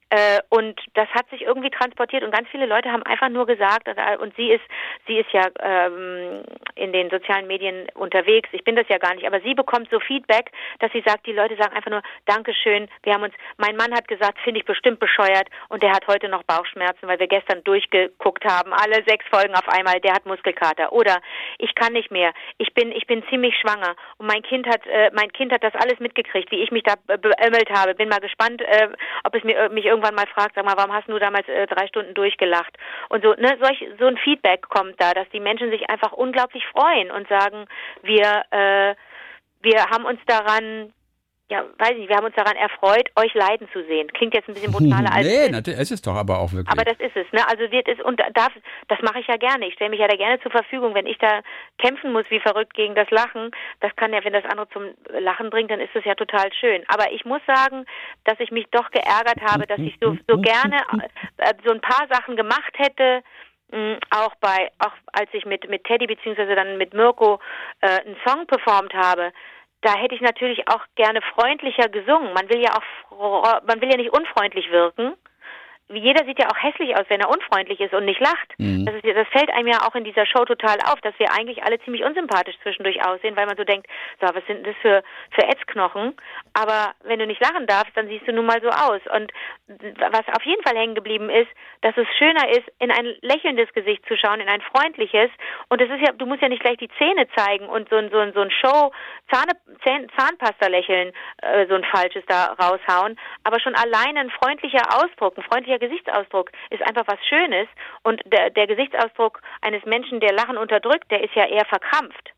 [0.10, 3.88] Äh, und das hat sich irgendwie transportiert und ganz viele Leute haben einfach nur gesagt,
[3.88, 4.63] äh, und sie ist,
[5.08, 6.44] sie ist ja ähm,
[6.76, 10.00] in den sozialen Medien unterwegs, ich bin das ja gar nicht, aber sie bekommt so
[10.00, 13.94] Feedback, dass sie sagt, die Leute sagen einfach nur, Dankeschön, wir haben uns, mein Mann
[13.96, 17.63] hat gesagt, finde ich bestimmt bescheuert und der hat heute noch Bauchschmerzen, weil wir gestern
[17.63, 20.94] durchgeguckt haben, alle sechs Folgen auf einmal, der hat Muskelkater.
[20.94, 21.18] Oder
[21.58, 25.10] ich kann nicht mehr, ich bin, ich bin ziemlich schwanger und mein Kind hat, äh,
[25.13, 27.96] mein Kind hat das alles mitgekriegt, wie ich mich da beömmelt habe.
[27.96, 28.90] Bin mal gespannt, äh,
[29.23, 31.67] ob es mir, äh, mich irgendwann mal fragt, sag mal, warum hast du damals äh,
[31.67, 32.77] drei Stunden durchgelacht?
[33.10, 36.63] Und so, ne, solch, so ein Feedback kommt da, dass die Menschen sich einfach unglaublich
[36.67, 37.65] freuen und sagen,
[38.03, 38.95] wir, äh,
[39.62, 40.93] wir haben uns daran
[41.48, 44.12] ja, weiß ich nicht, wir haben uns daran erfreut, euch leiden zu sehen.
[44.13, 46.71] Klingt jetzt ein bisschen brutaler als nee, natürlich, es ist doch aber auch wirklich.
[46.71, 47.48] Aber das ist es, ne?
[47.48, 48.52] Also wird es und darf,
[48.87, 49.67] das mache ich ja gerne.
[49.67, 51.41] Ich stelle mich ja da gerne zur Verfügung, wenn ich da
[51.77, 53.52] kämpfen muss wie verrückt gegen das Lachen.
[53.79, 54.85] Das kann ja, wenn das andere zum
[55.19, 56.83] Lachen bringt, dann ist es ja total schön.
[56.87, 57.85] Aber ich muss sagen,
[58.23, 60.77] dass ich mich doch geärgert habe, dass ich so so gerne
[61.37, 63.21] äh, so ein paar Sachen gemacht hätte.
[63.71, 67.39] Mh, auch bei, auch als ich mit mit Teddy beziehungsweise dann mit Mirko
[67.81, 69.31] äh, einen Song performt habe,
[69.82, 72.34] da hätte ich natürlich auch gerne freundlicher gesungen.
[72.34, 75.13] Man will ja auch, man will ja nicht unfreundlich wirken
[75.94, 78.54] jeder sieht ja auch hässlich aus, wenn er unfreundlich ist und nicht lacht.
[78.58, 78.86] Mhm.
[78.86, 81.63] Das, ist, das fällt einem ja auch in dieser Show total auf, dass wir eigentlich
[81.63, 83.88] alle ziemlich unsympathisch zwischendurch aussehen, weil man so denkt,
[84.19, 86.15] so, was sind das für, für Ätzknochen?
[86.54, 89.02] Aber wenn du nicht lachen darfst, dann siehst du nun mal so aus.
[89.13, 89.31] Und
[89.67, 91.50] was auf jeden Fall hängen geblieben ist,
[91.81, 95.29] dass es schöner ist, in ein lächelndes Gesicht zu schauen, in ein freundliches.
[95.69, 98.10] Und es ist ja, du musst ja nicht gleich die Zähne zeigen und so ein,
[98.10, 98.92] so ein, so ein Show,
[99.31, 101.13] Zahne, Zahn, Zahnpasta-Lächeln,
[101.44, 103.19] äh, so ein falsches da raushauen.
[103.44, 107.67] Aber schon allein ein freundlicher Ausdruck, ein freundlicher der Gesichtsausdruck ist einfach was Schönes
[108.04, 112.32] und der, der Gesichtsausdruck eines Menschen, der Lachen unterdrückt, der ist ja eher verkrampft.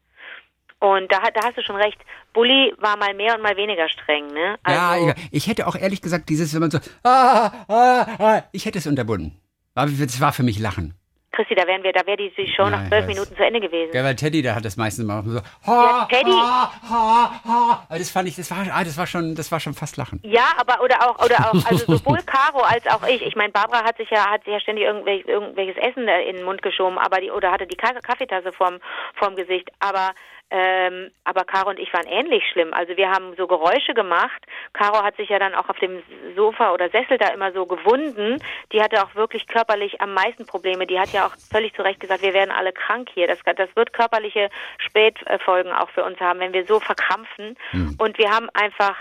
[0.80, 2.00] Und da, da hast du schon recht.
[2.34, 4.58] Bully war mal mehr und mal weniger streng, ne?
[4.62, 8.66] Also, ja, ich hätte auch ehrlich gesagt dieses, wenn man so, ah, ah, ah, ich
[8.66, 9.40] hätte es unterbunden.
[9.74, 10.94] Das war für mich Lachen.
[11.38, 13.94] Christi, da wären wir, da wäre die, die Show nach zwölf Minuten zu Ende gewesen.
[13.94, 16.32] Ja, weil Teddy, der hat das meistens immer so, ha, ja, Teddy.
[16.32, 17.86] Ha, ha, ha.
[17.88, 20.20] Aber das fand ich, das war, ah, das war schon, das war schon fast Lachen.
[20.24, 23.22] Ja, aber oder auch, oder auch, also sowohl Caro als auch ich.
[23.22, 26.46] Ich meine, Barbara hat sich ja, hat sich ja ständig irgendwelches, irgendwelches Essen in den
[26.46, 28.80] Mund geschoben, aber die, oder hatte die Kaffeetasse vorm,
[29.14, 29.70] vorm Gesicht.
[29.80, 30.14] Aber
[30.50, 32.74] ähm, aber Caro und ich waren ähnlich schlimm.
[32.74, 34.41] Also wir haben so Geräusche gemacht.
[34.74, 36.02] Caro hat sich ja dann auch auf dem
[36.36, 38.41] Sofa oder Sessel da immer so gewunden.
[38.72, 40.88] Die hatte auch wirklich körperlich am meisten Probleme.
[40.88, 43.28] Die hat ja auch völlig zu Recht gesagt, wir werden alle krank hier.
[43.28, 47.58] Das, das wird körperliche Spätfolgen auch für uns haben, wenn wir so verkrampfen.
[47.74, 47.95] Mhm.
[47.98, 48.95] Und wir haben einfach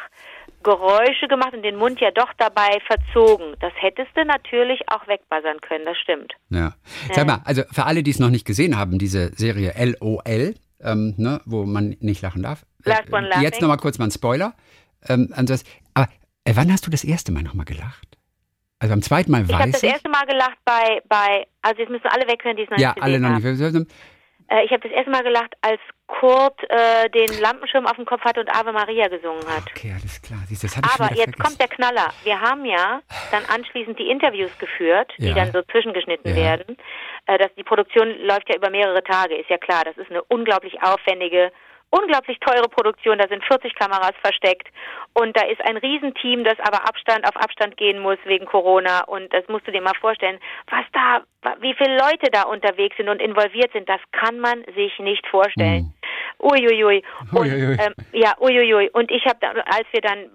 [0.64, 3.54] Geräusche gemacht und den Mund ja doch dabei verzogen.
[3.60, 6.32] Das hättest du natürlich auch wegbuzzern können, das stimmt.
[6.50, 6.74] Ja.
[7.12, 11.14] Sag mal, also für alle, die es noch nicht gesehen haben, diese Serie LOL, ähm,
[11.16, 12.66] ne, wo man nicht lachen darf.
[12.84, 13.42] Last one laughing.
[13.42, 14.54] Jetzt nochmal kurz mal ein Spoiler.
[15.08, 15.64] Ähm, das,
[15.94, 16.08] aber
[16.44, 18.16] äh, wann hast du das erste Mal nochmal gelacht?
[18.78, 19.58] Also beim zweiten Mal ich weiß ich.
[19.58, 22.70] Ich habe das erste Mal gelacht bei, bei, also jetzt müssen alle weghören, die es
[22.70, 23.42] noch ja, nicht alle noch haben.
[23.42, 23.90] nicht.
[24.48, 28.22] Äh, ich habe das erste Mal gelacht, als Kurt äh, den Lampenschirm auf dem Kopf
[28.22, 29.64] hatte und Ave Maria gesungen hat.
[29.70, 30.38] Okay, alles klar.
[30.46, 31.42] Siehst, das Aber jetzt vergessen.
[31.42, 32.12] kommt der Knaller.
[32.22, 33.00] Wir haben ja
[33.32, 35.34] dann anschließend die Interviews geführt, die ja.
[35.34, 36.36] dann so zwischengeschnitten ja.
[36.36, 36.76] werden.
[37.26, 39.84] Äh, das, die Produktion läuft ja über mehrere Tage, ist ja klar.
[39.84, 41.50] Das ist eine unglaublich aufwendige
[41.90, 44.68] unglaublich teure Produktion, da sind 40 Kameras versteckt
[45.14, 49.32] und da ist ein Riesenteam, das aber Abstand auf Abstand gehen muss wegen Corona und
[49.32, 50.38] das musst du dir mal vorstellen,
[50.70, 51.22] was da,
[51.60, 55.84] wie viele Leute da unterwegs sind und involviert sind, das kann man sich nicht vorstellen.
[55.84, 55.92] Mhm.
[56.38, 57.02] Uiuiui.
[57.32, 58.90] Und, ähm, ja, uiuiui.
[58.90, 60.30] Und ich habe, als wir dann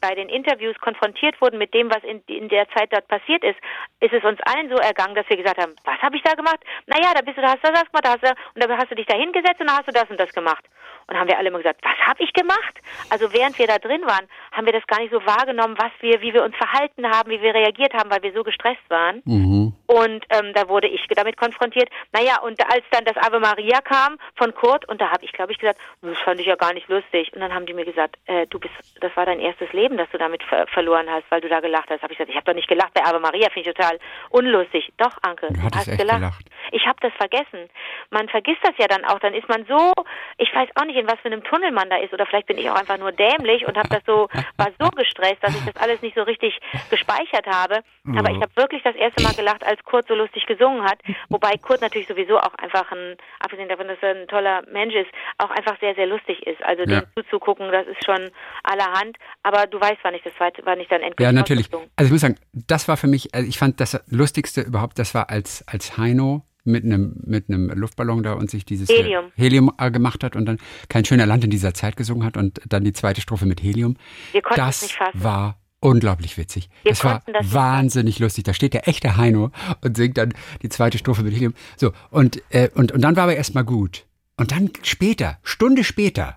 [0.00, 3.56] bei den Interviews konfrontiert wurden mit dem, was in, in der Zeit dort passiert ist,
[4.00, 6.60] ist es uns allen so ergangen, dass wir gesagt haben, was habe ich da gemacht?
[6.86, 8.90] Naja, da bist du, da hast du das gemacht, da hast du, und da hast
[8.90, 10.64] du dich da hingesetzt und da hast du das und das gemacht.
[11.08, 12.74] Und haben wir alle immer gesagt, was habe ich gemacht?
[13.10, 16.20] Also während wir da drin waren, haben wir das gar nicht so wahrgenommen, was wir,
[16.20, 19.22] wie wir uns verhalten haben, wie wir reagiert haben, weil wir so gestresst waren.
[19.24, 19.72] Mhm.
[19.86, 21.88] Und ähm, da wurde ich damit konfrontiert.
[22.12, 25.52] Naja, und als dann das Ave Maria kam von Kurt, und da habe ich, glaube
[25.52, 27.32] ich, gesagt, das fand ich ja gar nicht lustig.
[27.32, 30.08] Und dann haben die mir gesagt, äh, du bist, das war dein erstes Leben, das
[30.10, 32.02] du damit ver verloren hast, weil du da gelacht hast.
[32.02, 33.98] Habe ich gesagt, ich habe doch nicht gelacht bei Ave Maria, finde ich total
[34.30, 34.92] unlustig.
[34.96, 36.18] Doch, Anke, du, hast gelacht.
[36.18, 36.46] gelacht.
[36.72, 37.70] Ich habe das vergessen.
[38.10, 39.20] Man vergisst das ja dann auch.
[39.20, 39.92] Dann ist man so,
[40.38, 42.12] ich weiß auch nicht, in was für einem Tunnel man da ist.
[42.12, 45.42] Oder vielleicht bin ich auch einfach nur dämlich und habe das so, war so gestresst,
[45.42, 46.58] dass ich das alles nicht so richtig
[46.90, 47.80] gespeichert habe.
[48.16, 50.98] Aber ich habe wirklich das erste Mal gelacht, als Kurt so lustig gesungen hat.
[51.28, 55.10] Wobei Kurt natürlich sowieso auch einfach ein, abgesehen davon, dass er ein toller Mensch ist,
[55.38, 56.62] auch einfach sehr, sehr lustig ist.
[56.62, 57.00] Also ja.
[57.00, 58.30] dem zuzugucken, das ist schon
[58.62, 59.16] allerhand.
[59.42, 61.68] Aber du weißt, wann ich das zweite, wann ich dann endlich Ja, natürlich.
[61.72, 65.14] Also ich muss sagen, das war für mich, also ich fand das Lustigste überhaupt, das
[65.14, 69.72] war als, als Heino mit einem, mit einem Luftballon da und sich dieses Helium, Helium
[69.78, 70.58] äh, gemacht hat und dann
[70.88, 73.96] kein schöner Land in dieser Zeit gesungen hat und dann die zweite Strophe mit Helium.
[74.32, 75.24] Wir das es nicht fassen.
[75.24, 76.68] war unglaublich witzig.
[76.82, 78.44] Wir das war das wahnsinnig lustig.
[78.44, 79.50] Da steht der echte Heino
[79.82, 81.54] und singt dann die zweite Strophe mit Helium.
[81.76, 84.06] So, und, äh, und, und dann war aber erstmal gut.
[84.36, 86.36] Und dann später, Stunde später,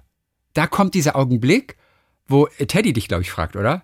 [0.53, 1.77] da kommt dieser Augenblick,
[2.27, 3.83] wo Teddy dich, glaube ich, fragt, oder?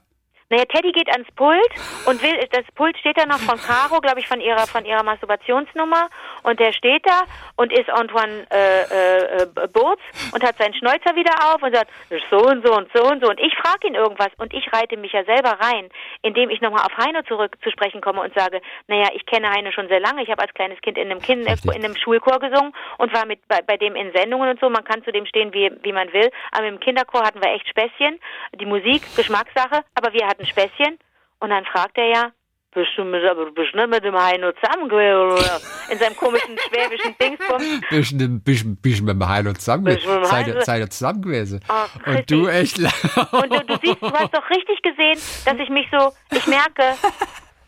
[0.56, 1.60] Naja, Teddy geht ans Pult
[2.06, 5.04] und will, das Pult steht da noch von Caro, glaube ich, von ihrer, von ihrer
[5.04, 6.08] Masturbationsnummer.
[6.44, 7.24] Und der steht da
[7.58, 10.00] und ist Antoine äh, äh, äh Burz
[10.34, 11.92] und hat seinen Schnäuzer wieder auf und sagt,
[12.32, 13.30] so und so und so und so.
[13.30, 15.90] Und ich frage ihn irgendwas und ich reite mich ja selber rein,
[16.22, 19.74] indem ich nochmal auf Heino zurück zu sprechen komme und sage, naja, ich kenne Heino
[19.74, 20.24] schon sehr lange.
[20.24, 23.46] Ich habe als kleines Kind in einem, kind, in einem Schulchor gesungen und war mit
[23.50, 24.70] bei, bei dem in Sendungen und so.
[24.70, 26.32] Man kann zu dem stehen, wie, wie man will.
[26.54, 28.22] Aber im Kinderchor hatten wir echt Späßchen.
[28.54, 31.00] Die Musik, Geschmackssache, aber wir hatten Späßchen.
[31.40, 32.32] Und dann fragt er ja,
[32.76, 35.62] bist du mit, aber bist nicht mit dem Heino zusammen oder?
[35.90, 37.64] In seinem komischen schwäbischen Dingsbums.
[37.90, 40.26] Bist du bist, bist mit dem Heino zusammen gewesen?
[40.26, 41.64] Seid, ihr, seid ihr zusammen gewesen?
[41.70, 45.70] Oh, und du echt Und du, du siehst, du hast doch richtig gesehen, dass ich
[45.70, 46.96] mich so, ich merke,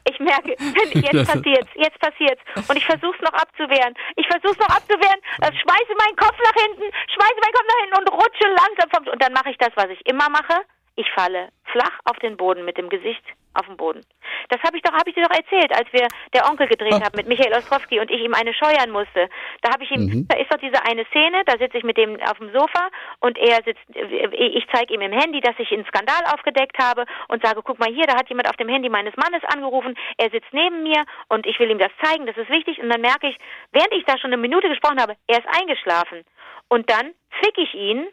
[0.04, 2.42] ich merke, jetzt passiert's, jetzt passiert's.
[2.68, 3.94] Und ich versuch's noch abzuwehren.
[4.18, 8.12] Ich versuch's noch abzuwehren, schmeiße meinen Kopf nach hinten, schmeiße meinen Kopf nach hinten und
[8.12, 10.68] rutsche langsam vom, und dann mache ich das, was ich immer mache.
[10.98, 13.24] Ich falle flach auf den Boden mit dem Gesicht
[13.54, 14.02] auf dem Boden.
[14.50, 17.02] Das habe ich doch, habe ich dir doch erzählt, als wir der Onkel gedreht oh.
[17.02, 19.30] haben mit Michael Ostrowski und ich ihm eine scheuern musste.
[19.62, 20.28] Da habe ich ihm, mhm.
[20.28, 22.90] da ist doch diese eine Szene, da sitze ich mit dem auf dem Sofa
[23.20, 27.46] und er sitzt, ich zeige ihm im Handy, dass ich einen Skandal aufgedeckt habe und
[27.46, 30.52] sage, guck mal hier, da hat jemand auf dem Handy meines Mannes angerufen, er sitzt
[30.52, 33.38] neben mir und ich will ihm das zeigen, das ist wichtig und dann merke ich,
[33.72, 36.24] während ich da schon eine Minute gesprochen habe, er ist eingeschlafen
[36.70, 38.08] und dann fick ich ihn,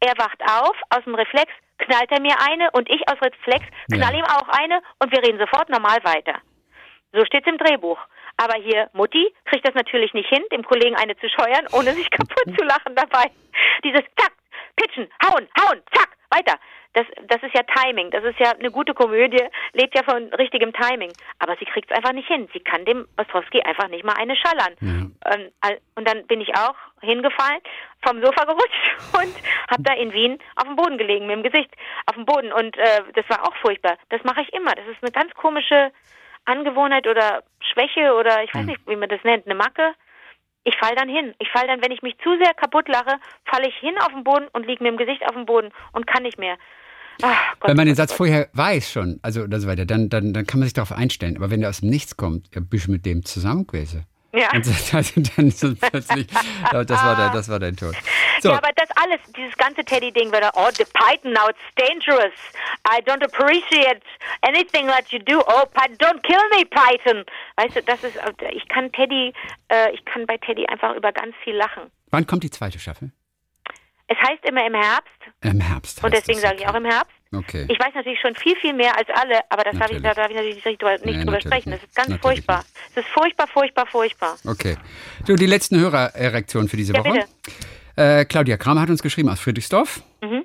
[0.00, 4.12] er wacht auf aus dem Reflex, knallt er mir eine und ich aus Reflex knall
[4.12, 4.18] ja.
[4.18, 6.40] ihm auch eine und wir reden sofort normal weiter.
[7.12, 7.98] So steht's im Drehbuch.
[8.36, 12.10] Aber hier, Mutti kriegt das natürlich nicht hin, dem Kollegen eine zu scheuern, ohne sich
[12.10, 13.30] kaputt zu lachen dabei.
[13.84, 14.32] Dieses Zack,
[14.80, 16.58] pitchen, hauen, hauen, zack, weiter
[16.92, 18.10] das, das ist ja Timing.
[18.10, 21.12] Das ist ja eine gute Komödie, lebt ja von richtigem Timing.
[21.38, 22.48] Aber sie kriegt es einfach nicht hin.
[22.52, 24.74] Sie kann dem Ostrowski einfach nicht mal eine schallern.
[24.80, 25.32] Ja.
[25.32, 27.60] Ähm, und dann bin ich auch hingefallen,
[28.04, 29.34] vom Sofa gerutscht und
[29.70, 31.70] habe da in Wien auf dem Boden gelegen, mit dem Gesicht
[32.06, 32.52] auf dem Boden.
[32.52, 33.96] Und äh, das war auch furchtbar.
[34.08, 34.72] Das mache ich immer.
[34.72, 35.92] Das ist eine ganz komische
[36.44, 39.94] Angewohnheit oder Schwäche oder ich weiß nicht, wie man das nennt, eine Macke
[40.64, 41.34] ich fall dann hin.
[41.38, 44.24] Ich fall dann, wenn ich mich zu sehr kaputt lache, falle ich hin auf den
[44.24, 46.56] Boden und liege mit dem Gesicht auf dem Boden und kann nicht mehr.
[47.22, 48.18] Ach, Gott, wenn man den Satz Gott.
[48.18, 51.36] vorher weiß schon, also so weiter, dann, dann, dann kann man sich darauf einstellen.
[51.36, 54.06] Aber wenn der aus dem Nichts kommt, ja, bist du mit dem zusammen gewesen.
[54.32, 54.48] Ja.
[54.54, 56.26] Und also dann ist plötzlich,
[56.72, 57.94] das war, dein, das war dein Tod.
[58.40, 58.50] So.
[58.50, 62.34] Ja, aber das alles, dieses ganze Teddy-Ding, war oh, the Python, now it's dangerous.
[62.86, 64.02] I don't appreciate
[64.42, 65.40] anything that you do.
[65.46, 65.64] Oh,
[65.98, 67.24] don't kill me, Python.
[67.56, 68.18] Weißt du, das ist,
[68.52, 69.32] ich kann Teddy,
[69.68, 71.90] äh, ich kann bei Teddy einfach über ganz viel lachen.
[72.10, 73.12] Wann kommt die zweite Staffel?
[74.10, 75.20] Es heißt immer im Herbst.
[75.42, 76.02] Im Herbst.
[76.02, 77.14] Und deswegen sage ich auch im Herbst.
[77.32, 77.66] Okay.
[77.68, 80.28] Ich weiß natürlich schon viel, viel mehr als alle, aber das darf ich, da darf
[80.30, 81.70] ich natürlich nicht drüber, nicht drüber sprechen.
[81.70, 82.58] Das ist ganz natürlich furchtbar.
[82.58, 82.90] Nicht.
[82.90, 84.36] Es ist furchtbar, furchtbar, furchtbar.
[84.48, 84.76] Okay.
[85.24, 87.24] So, die letzten Hörerreaktionen für diese ja, Woche.
[87.96, 90.02] Äh, Claudia Kramer hat uns geschrieben aus Friedrichsdorf.
[90.22, 90.44] Mhm.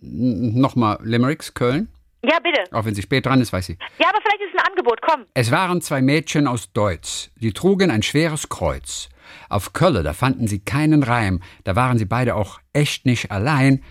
[0.00, 1.88] Nochmal Limericks, Köln.
[2.22, 2.64] Ja, bitte.
[2.72, 3.78] Auch wenn sie spät dran ist, weiß sie.
[3.98, 5.26] Ja, aber vielleicht ist ein Angebot, komm.
[5.34, 7.30] Es waren zwei Mädchen aus Deutsch.
[7.36, 9.08] Die trugen ein schweres Kreuz.
[9.48, 11.40] Auf Kölle, da fanden sie keinen Reim.
[11.64, 13.82] Da waren sie beide auch echt nicht allein.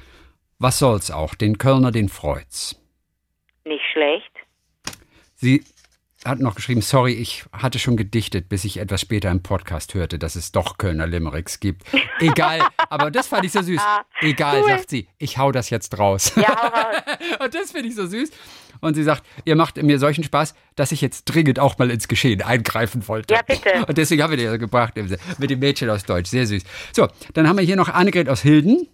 [0.59, 2.81] Was soll's auch, den Kölner, den freut's.
[3.65, 4.31] Nicht schlecht.
[5.35, 5.63] Sie
[6.25, 10.17] hat noch geschrieben, sorry, ich hatte schon gedichtet, bis ich etwas später im Podcast hörte,
[10.19, 11.83] dass es doch Kölner Limericks gibt.
[12.19, 13.81] Egal, aber das fand ich so süß.
[14.21, 14.69] Egal, cool.
[14.69, 16.33] sagt sie, ich hau das jetzt raus.
[16.35, 16.95] Ja, hau raus.
[17.45, 18.31] Und das finde ich so süß.
[18.81, 22.07] Und sie sagt, ihr macht mir solchen Spaß, dass ich jetzt dringend auch mal ins
[22.07, 23.33] Geschehen eingreifen wollte.
[23.33, 23.85] Ja, bitte.
[23.87, 24.93] Und deswegen habe ich dir gebracht,
[25.37, 26.29] mit dem Mädchen aus Deutsch.
[26.29, 26.63] Sehr süß.
[26.91, 28.87] So, dann haben wir hier noch Annegret aus Hilden.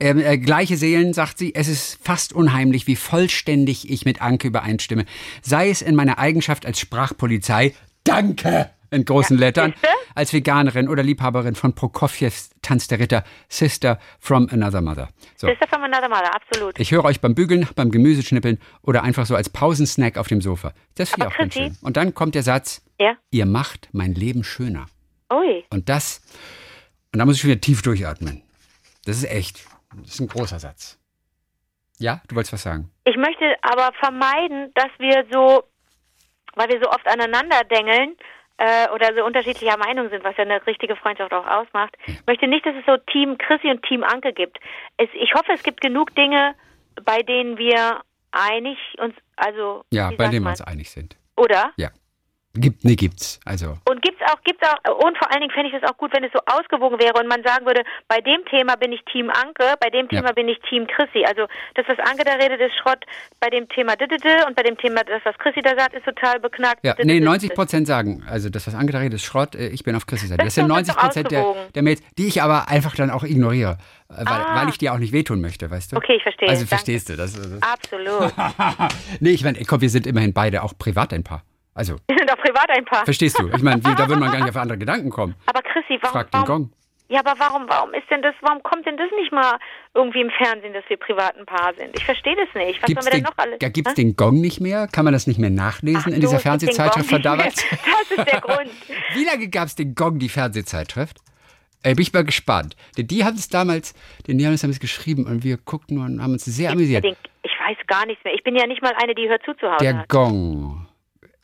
[0.00, 4.48] Ähm, äh, gleiche Seelen, sagt sie, es ist fast unheimlich, wie vollständig ich mit Anke
[4.48, 5.04] übereinstimme.
[5.42, 7.74] Sei es in meiner Eigenschaft als Sprachpolizei,
[8.04, 9.74] danke, in großen ja, Lettern,
[10.14, 15.08] als Veganerin oder Liebhaberin von Prokofjews Tanz der Ritter, Sister from Another Mother.
[15.36, 15.48] So.
[15.48, 16.78] Sister from Another Mother, absolut.
[16.78, 20.72] Ich höre euch beim Bügeln, beim Gemüseschnippeln oder einfach so als Pausensnack auf dem Sofa.
[20.94, 21.76] Das finde ich auch ganz schön.
[21.80, 23.16] Und dann kommt der Satz, ja?
[23.30, 24.86] ihr macht mein Leben schöner.
[25.32, 25.64] Ui.
[25.70, 26.20] Und das,
[27.12, 28.42] und da muss ich wieder tief durchatmen.
[29.04, 29.64] Das ist echt.
[29.96, 30.98] Das ist ein großer Satz.
[31.98, 32.90] Ja, du wolltest was sagen.
[33.04, 35.64] Ich möchte aber vermeiden, dass wir so,
[36.54, 38.16] weil wir so oft aneinander dengeln
[38.56, 42.14] äh, oder so unterschiedlicher Meinung sind, was ja eine richtige Freundschaft auch ausmacht, ja.
[42.26, 44.58] möchte nicht, dass es so Team Chrissy und Team Anke gibt.
[44.96, 46.54] Es, ich hoffe, es gibt genug Dinge,
[47.04, 49.84] bei denen wir einig uns, also.
[49.90, 51.16] Ja, bei denen wir uns einig sind.
[51.36, 51.72] Oder?
[51.76, 51.90] Ja.
[52.54, 53.40] Gibt, nee, gibt's.
[53.46, 53.78] Also.
[53.88, 56.22] Und gibt's auch, gibt's auch, und vor allen Dingen fände ich es auch gut, wenn
[56.22, 59.74] es so ausgewogen wäre und man sagen würde, bei dem Thema bin ich Team Anke,
[59.80, 60.32] bei dem Thema Ja.
[60.32, 61.24] bin ich Team Chrissy.
[61.24, 63.04] Also das, was Anke da redet, ist Schrott,
[63.40, 63.94] bei dem Thema
[64.46, 66.84] und bei dem Thema, das, was Chrissy da sagt, ist total beknackt.
[66.84, 69.96] Ja, nee, 90 Prozent sagen, also das, was Angela redet, ist Schrott, äh, ich bin
[69.96, 70.38] auf Christi Seite.
[70.44, 73.10] Das Das sind ist doch 90 Prozent der, der Mails, die ich aber einfach dann
[73.10, 73.78] auch ignoriere,
[74.10, 74.60] äh, weil, Ah.
[74.60, 75.96] weil ich dir auch nicht wehtun möchte, weißt du?
[75.96, 76.48] Okay, ich verstehe.
[76.48, 76.68] Also Danke.
[76.68, 77.32] verstehst du das?
[77.32, 78.32] das Absolut.
[79.20, 81.42] nee, ich meine, komm, wir sind immerhin beide auch privat ein Paar.
[81.74, 83.04] Also, Wir sind auch privat ein Paar.
[83.04, 83.48] verstehst du?
[83.48, 85.34] Ich meine, da würde man gar nicht auf andere Gedanken kommen.
[85.46, 86.70] Aber Chrissy, warum, Frag den Gong.
[87.08, 89.58] ja, aber warum, warum ist denn das, warum kommt denn das nicht mal
[89.94, 91.96] irgendwie im Fernsehen, dass wir privat ein Paar sind?
[91.96, 92.82] Ich verstehe das nicht.
[92.82, 93.58] Was Gibt's sollen wir den, denn noch alles?
[93.62, 93.94] ja, gibt's Hä?
[93.94, 94.86] den Gong nicht mehr?
[94.88, 97.64] Kann man das nicht mehr nachlesen Ach in so, dieser Fernsehzeitschrift von damals?
[97.70, 98.70] Das ist der Grund.
[99.14, 101.18] Wie lange gab es den Gong, die Fernsehzeitschrift?
[101.84, 102.76] Ey, bin ich mal gespannt.
[102.96, 103.94] Denn die haben es damals,
[104.28, 107.02] denn die haben es damals geschrieben und wir guckten und haben uns sehr amüsiert.
[107.04, 108.34] Den, ich weiß gar nichts mehr.
[108.34, 109.78] Ich bin ja nicht mal eine, die hört zu zu Hause.
[109.80, 110.08] Der hat.
[110.08, 110.86] Gong.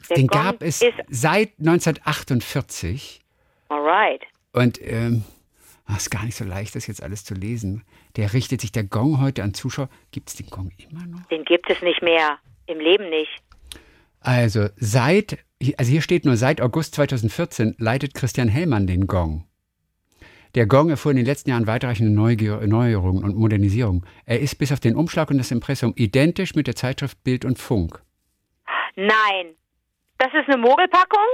[0.08, 3.20] Der den Gong gab es seit 1948
[3.68, 4.22] Alright.
[4.52, 5.24] und ähm,
[5.86, 7.84] ah, ist gar nicht so leicht, das jetzt alles zu lesen.
[8.16, 9.88] Der richtet sich der Gong heute an Zuschauer.
[10.10, 11.26] Gibt es den Gong immer noch?
[11.26, 12.38] Den gibt es nicht mehr.
[12.66, 13.42] Im Leben nicht.
[14.20, 15.38] Also seit,
[15.76, 19.44] also hier steht nur seit August 2014 leitet Christian Hellmann den Gong.
[20.54, 24.04] Der Gong erfuhr in den letzten Jahren weitreichende Neuerungen und Modernisierungen.
[24.24, 27.58] Er ist bis auf den Umschlag und das Impressum identisch mit der Zeitschrift Bild und
[27.58, 28.02] Funk.
[28.96, 29.54] Nein.
[30.18, 31.26] Das ist eine Mogelpackung?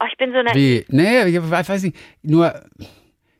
[0.00, 0.52] Oh, ich bin so eine.
[0.54, 0.84] Wie?
[0.88, 1.96] Nee, ich weiß nicht.
[2.22, 2.52] Nur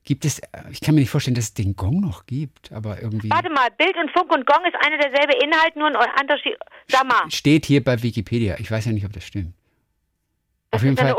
[0.04, 3.28] gibt es, ich kann mir nicht vorstellen, dass es den Gong noch gibt, aber irgendwie.
[3.30, 6.56] Warte mal, Bild und Funk und Gong ist eine derselbe Inhalt, nur ein Unterschied.
[6.88, 8.56] Sag mal, Steht hier bei Wikipedia.
[8.58, 9.52] Ich weiß ja nicht, ob das stimmt.
[10.76, 11.12] Das auf jeden Fall.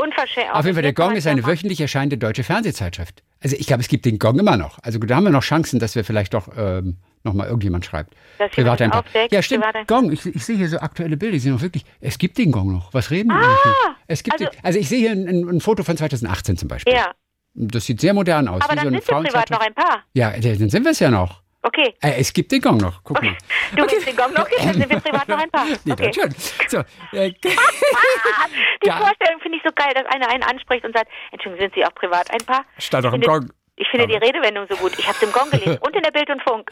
[0.54, 3.24] Auf jeden Fall, der Gong ist eine wöchentlich erscheinende deutsche Fernsehzeitschrift.
[3.42, 4.80] Also ich glaube, es gibt den Gong immer noch.
[4.82, 8.16] Also da haben wir noch Chancen, dass wir vielleicht doch ähm, nochmal irgendjemand schreibt.
[8.40, 9.00] Dass Privat jemand ein paar.
[9.02, 9.64] aufdeckt, Ja, stimmt.
[9.66, 10.12] privat Gong.
[10.12, 11.34] Ich, ich sehe hier so aktuelle Bilder.
[11.34, 11.86] Die sind noch wirklich.
[12.02, 12.94] Es gibt den Gong noch.
[12.94, 13.58] Was reden wir eigentlich?
[13.64, 13.96] hier?
[14.08, 16.68] Es gibt also- den, also ich sehe hier ein, ein, ein Foto von 2018 zum
[16.68, 16.94] Beispiel.
[16.94, 17.12] Ja,
[17.54, 18.62] Das sieht sehr modern aus.
[18.64, 20.04] aber dann so sind wir privat noch ein Paar.
[20.14, 21.44] Ja, dann sind wir es ja noch.
[21.68, 21.94] Okay.
[22.02, 23.02] Äh, es gibt den Gong noch.
[23.04, 23.36] Guck mal.
[23.76, 24.44] Du willst den Gong noch?
[24.44, 25.66] Okay, dann sind wir privat noch ein Paar.
[25.84, 26.12] Nee, Okay.
[26.14, 26.34] schon.
[26.70, 26.78] So,
[27.18, 28.98] äh, Die Ja.
[28.98, 31.94] Vorstellung finde ich so geil, dass einer einen anspricht und sagt, Entschuldigung, sind Sie auch
[31.96, 32.64] privat ein Paar?
[32.78, 33.52] Stand doch im Gong.
[33.76, 34.94] Ich finde die Redewendung so gut.
[34.98, 36.70] Ich habe es im Gong gelesen und in der Bild und Funk.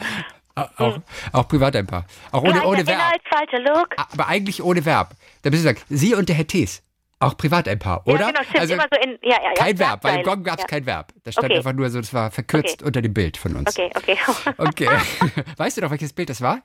[0.56, 0.98] auch,
[1.34, 2.06] auch privat ein paar.
[2.32, 2.98] Auch ohne, ohne Verb.
[3.00, 3.90] Inhalt, falscher Look.
[4.14, 5.12] Aber eigentlich ohne Verb.
[5.44, 6.82] Da bist du gesagt, Sie und der Herr Tees.
[7.20, 8.20] Auch privat ein Paar, oder?
[8.20, 8.72] Ja, genau, stimmt.
[8.72, 10.24] immer so in, ja, ja, kein Verb, weil im.
[10.24, 10.68] Gong gab es ja.
[10.68, 11.14] kein Verb.
[11.24, 11.58] Das stand Okay.
[11.58, 13.70] einfach nur so, das war verkürzt unter dem Bild von uns.
[13.70, 14.18] Okay, okay.
[14.58, 14.90] Okay.
[15.58, 16.62] weißt du doch, welches Bild das war?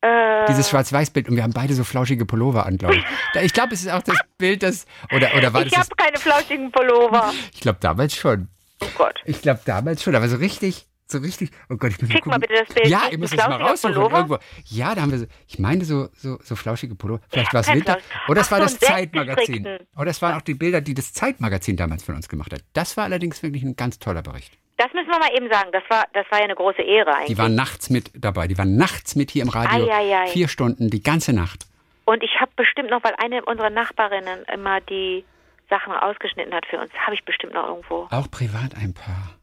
[0.00, 3.04] äh, Dieses Schwarz-Weiß-Bild und wir haben beide so flauschige Pullover an, glaube ich.
[3.42, 4.86] Ich glaube, es ist auch das Bild, das.
[5.14, 7.32] Oder, oder war ich habe keine flauschigen Pullover.
[7.52, 8.48] ich glaube, damals schon.
[8.80, 9.20] Oh Gott.
[9.26, 10.86] Ich glaube, damals schon, aber so richtig.
[11.14, 11.50] So richtig.
[11.70, 12.88] Oh Gott, ich muss Schick mal mal bitte das Bild.
[12.88, 13.94] Ja, ein müsst es mal raussuchen.
[13.94, 14.38] Irgendwo.
[14.64, 15.26] Ja, da haben wir so.
[15.46, 17.22] Ich meine so, so, so flauschige Pullover.
[17.28, 17.98] Vielleicht war es Winter.
[18.26, 19.78] Oder es war so, das Zeitmagazin.
[19.96, 22.62] Oder es waren auch die Bilder, die das Zeitmagazin damals von uns gemacht hat.
[22.72, 24.58] Das war allerdings wirklich ein ganz toller Bericht.
[24.76, 25.70] Das müssen wir mal eben sagen.
[25.70, 27.28] Das war, das war ja eine große Ehre eigentlich.
[27.28, 28.48] Die waren nachts mit dabei.
[28.48, 29.86] Die waren nachts mit hier im Radio.
[29.86, 30.26] Ei, ei, ei.
[30.26, 31.66] Vier Stunden, die ganze Nacht.
[32.06, 35.24] Und ich habe bestimmt noch, weil eine unserer Nachbarinnen immer die
[35.70, 38.08] Sachen ausgeschnitten hat für uns, habe ich bestimmt noch irgendwo.
[38.10, 39.38] Auch privat ein paar.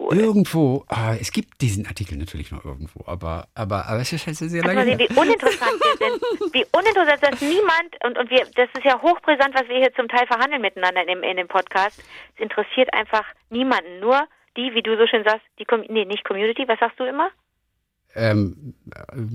[0.00, 0.16] Cool.
[0.16, 4.36] Irgendwo, ah, es gibt diesen Artikel natürlich noch irgendwo, aber, aber, aber es ist halt
[4.36, 4.98] sehr Mal lange her.
[4.98, 6.54] wie uninteressant wir sind.
[6.54, 10.08] Wie uninteressant, dass niemand, und, und wir, das ist ja hochbrisant, was wir hier zum
[10.08, 12.02] Teil verhandeln miteinander in dem, in dem Podcast.
[12.36, 14.00] Es interessiert einfach niemanden.
[14.00, 14.26] Nur
[14.56, 17.28] die, wie du so schön sagst, die, Com nee, nicht Community, was sagst du immer?
[18.14, 18.74] Ähm,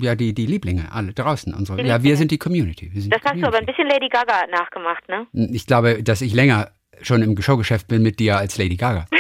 [0.02, 1.54] ja, die, die Lieblinge, alle draußen.
[1.54, 2.90] Unsere, Die ja, wir sind die Community.
[2.92, 3.84] Wir sind Das die hast du aber ein Community.
[3.84, 5.28] bisschen Lady Gaga nachgemacht, ne?
[5.54, 9.06] Ich glaube, dass ich länger schon im Showgeschäft bin mit dir als Lady Gaga.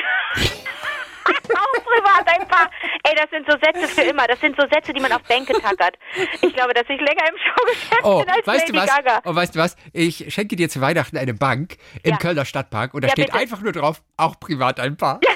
[3.03, 4.28] Ey, das sind so Sätze für immer.
[4.28, 5.97] Das sind so Sätze, die man auf Bänke tackert.
[6.41, 8.88] Ich glaube, dass ich länger im Showgeschäft Oh, bin als weißt Lady du was?
[8.95, 9.22] Gaga.
[9.26, 9.76] Oh, weißt du was?
[9.93, 12.18] Ich schenke dir zu Weihnachten eine Bank im Ja.
[12.18, 13.38] Kölner Stadtpark und da Ja, steht bitte.
[13.38, 15.20] einfach nur drauf, auch privat ein Paar.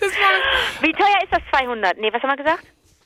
[0.00, 1.98] das war Wie teuer ist das 200?
[1.98, 2.64] Nee, was haben wir gesagt?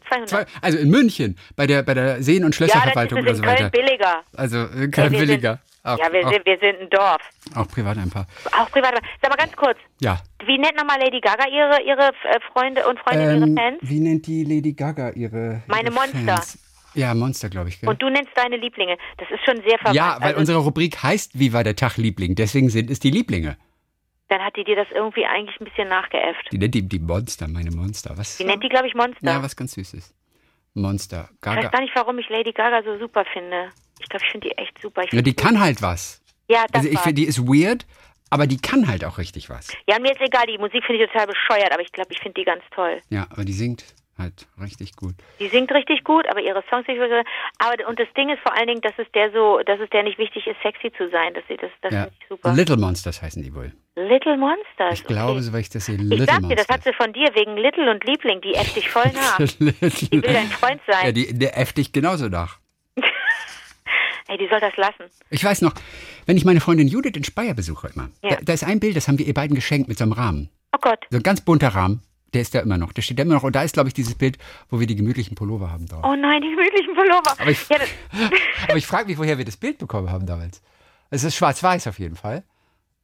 [0.08, 0.28] 200.
[0.28, 3.22] Zwei, also in München, bei der, bei der Seen- und ja, das ist Schlösserverwaltung es
[3.24, 3.70] oder in so Köln weiter.
[3.70, 4.22] billiger.
[4.36, 5.60] Also äh, Ja, kein wir billiger.
[5.84, 7.20] Auch, ja, wir auch, sind, wir sind ein Dorf.
[7.54, 8.26] auch privat ein Paar.
[8.58, 8.94] Auch privat.
[9.20, 9.76] Sag mal ganz kurz.
[10.00, 10.18] Ja.
[10.46, 13.78] Wie nennt nochmal Lady Gaga ihre, ihre äh, Freunde und Freundinnen, Ähm, ihre Fans?
[13.82, 16.36] wie nennt die Lady Gaga ihre, Meine ihre Monster.
[16.36, 16.58] Fans?
[16.94, 17.80] Ja, Monster, glaube ich.
[17.80, 17.90] Gell?
[17.90, 18.96] Und du nennst deine Lieblinge.
[19.18, 19.96] Das ist schon sehr verwandt.
[19.96, 22.34] ja, weil also, unsere Rubrik heißt Wie war der Tag Liebling?
[22.34, 23.56] Deswegen sind es die Lieblinge.
[24.28, 26.48] Dann hat die dir das irgendwie eigentlich ein bisschen nachgeäfft.
[26.50, 28.16] Die nennt die, die Monster, meine Monster.
[28.16, 28.38] Was?
[28.38, 29.18] Die nennt die, glaube ich, Monster.
[29.22, 30.14] Ja, was ganz Süßes.
[30.74, 31.28] Monster.
[31.30, 31.68] ich weiß Gaga.
[31.68, 33.70] gar nicht, warum ich Lady Gaga so super finde.
[34.00, 35.02] Ich glaube, ich finde die echt super.
[35.10, 36.20] Ja, die kann halt was.
[36.48, 37.86] Ja, das Also ich finde, die ist weird,
[38.30, 39.68] aber die kann halt auch richtig was.
[39.86, 42.40] Ja, mir ist egal, die Musik finde ich total bescheuert, aber ich glaube, ich finde
[42.40, 43.00] die ganz toll.
[43.08, 43.84] Ja, aber die singt.
[44.16, 45.14] Halt richtig gut.
[45.40, 47.26] Die singt richtig gut, aber ihre Songs nicht wirklich.
[47.58, 50.04] Aber und das Ding ist vor allen Dingen, dass es der so, dass es der
[50.04, 51.34] nicht wichtig ist, sexy zu sein.
[51.34, 52.06] Das, das, das ja.
[52.06, 52.52] ich super.
[52.52, 53.72] Little Monsters heißen die wohl.
[53.96, 55.00] Little Monsters.
[55.00, 55.40] Ich glaube, okay.
[55.40, 55.96] so weil ich das sehe.
[55.96, 58.76] Ich Little sag dir, das hat sie von dir wegen Little und Liebling, die äfft
[58.76, 59.36] dich voll nach.
[59.58, 61.06] die will dein Freund sein.
[61.06, 62.58] Ja, die, der äfft dich genauso nach.
[64.28, 65.10] Ey, die soll das lassen.
[65.30, 65.74] Ich weiß noch,
[66.26, 68.36] wenn ich meine Freundin Judith in Speyer besuche immer, Ja.
[68.36, 70.50] da, da ist ein Bild, das haben wir ihr beiden geschenkt mit so einem Rahmen.
[70.72, 71.00] Oh Gott.
[71.10, 72.00] So ein ganz bunter Rahmen.
[72.34, 72.92] Der ist da immer noch.
[72.92, 73.44] Der steht da immer noch.
[73.44, 76.04] Und da ist, glaube ich, dieses Bild, wo wir die gemütlichen Pullover haben drauf.
[76.04, 77.40] Oh nein, die gemütlichen Pullover.
[77.40, 77.78] Aber ich, ja,
[78.68, 80.60] aber ich frage mich, woher wir das Bild bekommen haben damals.
[81.10, 82.42] Es ist schwarz-weiß auf jeden Fall.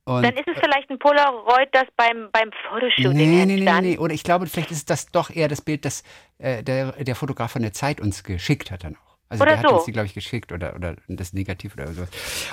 [0.04, 3.54] Und dann ist es vielleicht ein Polaroid, das beim, beim Fotoshooting nee, nee, nee, nee,
[3.60, 3.86] entstand.
[3.86, 3.98] nee.
[3.98, 6.02] Oder ich glaube, vielleicht ist das doch eher das Bild, das
[6.38, 9.10] äh, der, der Fotograf von der Zeit uns geschickt hat dann auch.
[9.28, 9.76] Also Oder der hat so.
[9.76, 12.04] uns die, glaube ich, geschickt oder, oder das Negativ oder so.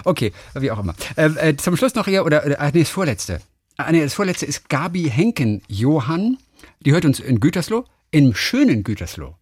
[0.04, 0.94] Okay, wie auch immer.
[1.16, 3.42] Ähm, äh, zum Schluss noch hier, oder, oder ah, nee, das vorletzte.
[3.78, 6.38] Ah, nee, das vorletzte ist Gabi Henken-Johann.
[6.80, 9.36] Die hört uns in Gütersloh, im schönen Gütersloh.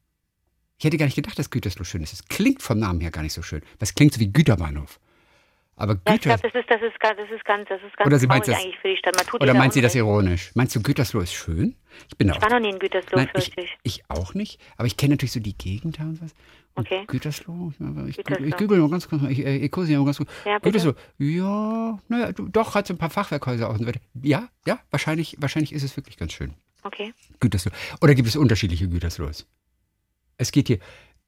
[0.78, 2.14] Ich hätte gar nicht gedacht, dass Gütersloh schön ist.
[2.14, 3.62] Es klingt vom Namen her gar nicht so schön.
[3.80, 5.00] Es klingt so wie Güterbahnhof.
[5.78, 6.38] Aber Ja, ich Güter.
[6.38, 8.48] glaube, das ist, das ist ganz, das ist ganz, das ist ganz Oder sie meint
[8.48, 9.34] das- eigentlich für die Stadt.
[9.34, 10.52] Oder meint sie das ironisch?
[10.56, 11.76] Meinst du, Gütersloh ist schön?
[12.10, 13.78] Ich bin da Ich war noch nie in Gütersloh, Nein, ich, ich.
[13.84, 16.32] ich auch nicht, aber ich kenne natürlich so die Gegend da und was.
[16.76, 17.04] Und Okay.
[17.08, 17.74] Gütersloh,
[18.08, 18.46] ich, Gütersloh.
[18.46, 20.30] ich google mal ganz kurz, ich, äh, ich mal ganz kurz.
[20.46, 20.72] Ja, bitte.
[20.80, 24.00] Gütersloh, ja, naja, du, doch, hat so ein paar Fachwerkhäuser auch und so weiter.
[24.22, 26.54] Ja, ja, wahrscheinlich, wahrscheinlich ist es wirklich ganz schön.
[26.86, 27.14] Okay.
[27.40, 27.72] Gütersloh.
[28.00, 29.48] Oder gibt es unterschiedliche Güterslohs?
[30.38, 30.80] Es geht hier.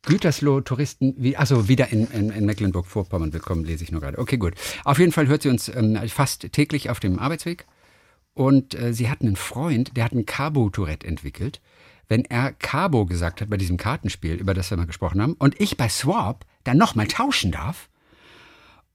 [0.04, 4.20] Gütersloh-Touristen, wie, also wieder in, in, in Mecklenburg-Vorpommern willkommen, lese ich nur gerade.
[4.20, 4.54] Okay, gut.
[4.86, 7.66] Auf jeden Fall hört sie uns ähm, fast täglich auf dem Arbeitsweg.
[8.36, 11.60] Und äh, sie hat einen Freund, der hat ein Cabo-Tourette entwickelt.
[12.08, 15.60] Wenn er Cabo gesagt hat bei diesem Kartenspiel, über das wir mal gesprochen haben, und
[15.60, 17.90] ich bei Swap dann nochmal tauschen darf,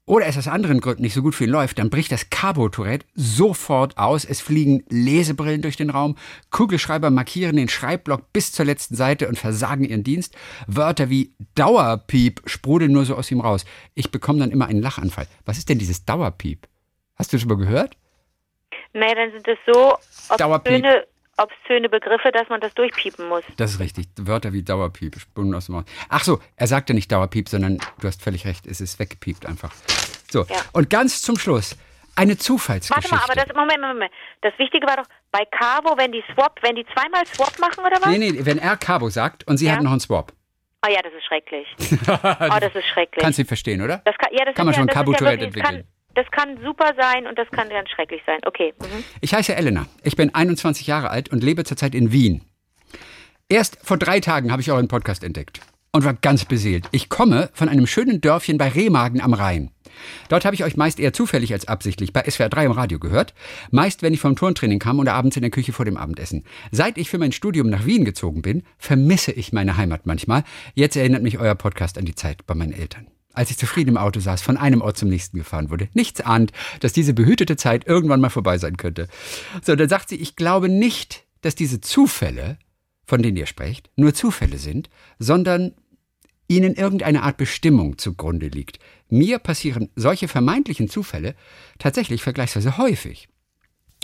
[0.05, 3.07] oder es aus anderen Gründen nicht so gut für ihn läuft, dann bricht das Cabo-Tourette
[3.15, 4.25] sofort aus.
[4.25, 6.17] Es fliegen Lesebrillen durch den Raum.
[6.51, 10.37] Kugelschreiber markieren den Schreibblock bis zur letzten Seite und versagen ihren Dienst.
[10.67, 13.65] Wörter wie Dauerpiep sprudeln nur so aus ihm raus.
[13.95, 15.29] Ich bekomme dann immer einen Lachanfall.
[15.45, 16.67] Was ist denn dieses Dauerpiep?
[17.15, 17.97] Hast du schon mal gehört?
[18.95, 19.97] Nee, dann sind es so
[20.37, 20.85] Dauerpiep.
[20.85, 21.07] obszöne,
[21.39, 23.43] obszöne Begriffe, dass man das durchpiepen muss.
[23.57, 24.07] Das ist richtig.
[24.19, 25.85] Wörter wie Dauerpiep sprudeln aus dem Raum.
[26.09, 29.73] Ach so, er sagte nicht Dauerpiep, sondern du hast völlig recht, es ist weggepiept einfach.
[30.31, 30.57] So, Ja.
[30.73, 31.77] und ganz zum Schluss
[32.15, 33.11] eine Zufallsgeschichte.
[33.11, 34.13] Warte mal, aber das, Moment, Moment, Moment.
[34.43, 37.97] Das Wichtige war doch, bei Cabo, wenn die Swap, wenn die zweimal Swap machen oder
[38.03, 38.07] was?
[38.09, 39.73] Nee, nee, wenn er Cabo sagt und sie Ja.
[39.77, 40.33] hat noch einen Swap.
[40.85, 41.67] Oh ja, das ist schrecklich.
[42.09, 43.23] oh, das ist schrecklich.
[43.23, 43.99] Kannst du verstehen, oder?
[44.05, 45.63] das kann, ja, das kann man schon ja, Cabo ist ja entwickeln.
[45.65, 48.39] Kann, das kann super sein und das kann ganz schrecklich sein.
[48.45, 48.75] Okay.
[48.81, 49.05] Mhm.
[49.21, 49.87] Ich heiße Elena.
[50.03, 52.43] Ich bin 21 Jahre alt und lebe zurzeit in Wien.
[53.49, 55.61] Erst vor drei Tagen habe ich euren Podcast entdeckt
[55.93, 56.89] und war ganz beseelt.
[56.91, 59.71] Ich komme von einem schönen Dörfchen bei Remagen am Rhein.
[60.31, 63.35] Dort habe ich euch meist eher zufällig als absichtlich bei SWR 3 im Radio gehört.
[63.71, 66.45] Meist, wenn ich vom Turntraining kam oder abends in der Küche vor dem Abendessen.
[66.71, 70.45] Seit ich für mein Studium nach Wien gezogen bin, vermisse ich meine Heimat manchmal.
[70.75, 73.07] Jetzt erinnert mich euer Podcast an die Zeit bei meinen Eltern.
[73.35, 75.89] Als ich zufrieden im Auto saß, von einem Ort zum nächsten gefahren wurde.
[75.95, 79.09] Nichts ahnt, dass diese behütete Zeit irgendwann mal vorbei sein könnte.
[79.63, 82.59] So, dann sagt sie, ich glaube nicht, dass diese Zufälle,
[83.05, 85.75] von denen ihr sprecht, nur Zufälle sind, sondern
[86.49, 88.79] ihnen irgendeine Art Bestimmung zugrunde liegt.
[89.09, 91.35] Mir passieren solche vermeintlichen Zufälle
[91.79, 93.29] tatsächlich vergleichsweise häufig.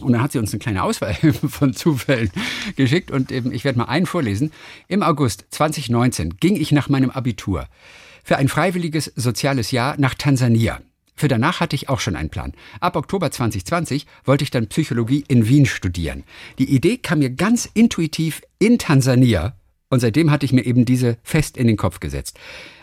[0.01, 1.15] Und dann hat sie uns eine kleine Auswahl
[1.49, 2.31] von Zufällen
[2.77, 4.53] geschickt und eben, ich werde mal einen vorlesen.
[4.87, 7.69] Im August 2019 ging ich nach meinem Abitur
[8.29, 10.83] für ein freiwilliges soziales Jahr nach Tansania.
[11.17, 12.53] Für danach hatte ich auch schon einen Plan.
[12.79, 16.25] Ab Oktober 2020 wollte ich dann Psychologie in Wien studieren.
[16.59, 19.57] Die Idee kam mir ganz intuitiv in Tansania
[19.89, 22.39] und seitdem hatte ich mir eben diese fest in den Kopf gesetzt.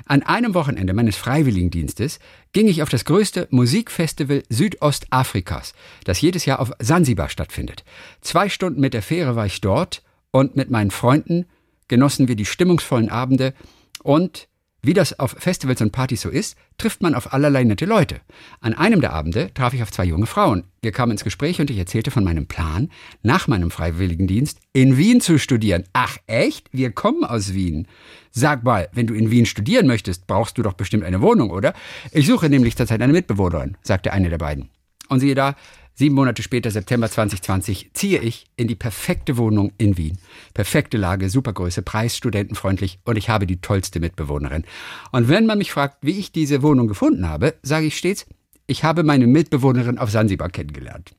[0.07, 2.17] An einem Wochenende meines Freiwilligendienstes
[2.51, 5.75] ging ich auf das größte Musikfestival Südostafrikas,
[6.05, 7.83] das jedes Jahr auf Sansibar stattfindet.
[8.21, 11.45] Zwei Stunden mit der Fähre war ich dort und mit meinen Freunden
[11.87, 13.53] genossen wir die stimmungsvollen Abende
[14.01, 14.47] und
[14.85, 18.21] wie das auf Festivals und Partys so ist, trifft man auf allerlei nette Leute.
[18.61, 20.63] An einem der Abende traf ich auf zwei junge Frauen.
[20.81, 22.89] Wir kamen ins Gespräch und ich erzählte von meinem Plan,
[23.23, 25.83] nach meinem Freiwilligendienst in Wien zu studieren.
[25.93, 26.67] Ach echt?
[26.71, 27.87] Wir kommen aus Wien.
[28.31, 31.73] Sag mal, wenn du in Wien studieren möchtest, brauchst du doch bestimmt eine Wohnung, oder?
[32.11, 34.69] Ich suche nämlich zurzeit eine Mitbewohnerin, sagte eine der beiden.
[35.09, 35.55] Und siehe da,
[35.97, 40.17] Sieben Monate später, September 2020, ziehe ich in die perfekte Wohnung in Wien.
[40.53, 44.65] Perfekte Lage, Supergröße, Preis, studentenfreundlich und ich habe die tollste Mitbewohnerin.
[45.13, 48.25] Und wenn man mich fragt, wie ich diese Wohnung gefunden habe, sage ich stets,
[48.67, 51.15] ich habe meine Mitbewohnerin auf Sansibar kennengelernt.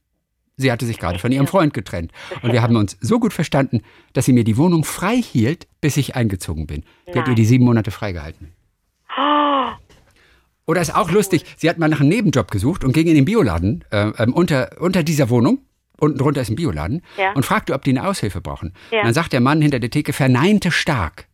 [0.58, 2.12] Sie hatte sich gerade von ihrem Freund getrennt
[2.42, 3.80] und wir haben uns so gut verstanden,
[4.12, 6.84] dass sie mir die Wohnung frei hielt, bis ich eingezogen bin.
[7.08, 8.52] Die hat ihr die sieben Monate freigehalten.
[10.66, 13.24] Oder ist auch lustig, sie hat mal nach einem Nebenjob gesucht und ging in den
[13.24, 15.60] Bioladen äh, ähm, unter, unter dieser Wohnung
[15.98, 17.32] unten drunter ist ein Bioladen, Ja.
[17.32, 18.74] und fragte, ob die eine Aushilfe brauchen.
[18.90, 19.02] Ja.
[19.02, 21.26] Dann sagt der Mann hinter der Theke, verneinte stark.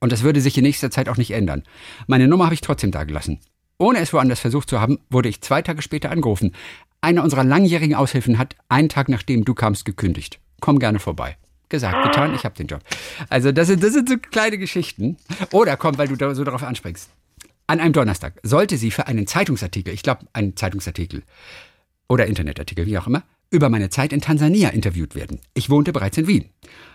[0.00, 1.62] Und das würde sich in nächster Zeit auch nicht ändern.
[2.06, 3.40] Meine Nummer habe ich trotzdem dagelassen.
[3.78, 6.54] Ohne es woanders versucht zu haben, wurde ich zwei Tage später angerufen.
[7.02, 10.38] Eine unserer langjährigen Aushilfen hat einen Tag nachdem du kamst gekündigt.
[10.60, 11.36] Komm gerne vorbei.
[11.68, 12.80] Gesagt, getan, ich habe den Job.
[13.28, 15.16] Also das sind, das sind so kleine Geschichten.
[15.52, 17.10] Oder komm, weil du da so darauf anspringst.
[17.70, 21.22] An einem Donnerstag sollte sie für einen Zeitungsartikel, ich glaube einen Zeitungsartikel
[22.08, 25.38] oder Internetartikel, wie auch immer, über meine Zeit in Tansania interviewt werden.
[25.54, 26.46] Ich wohnte bereits in Wien.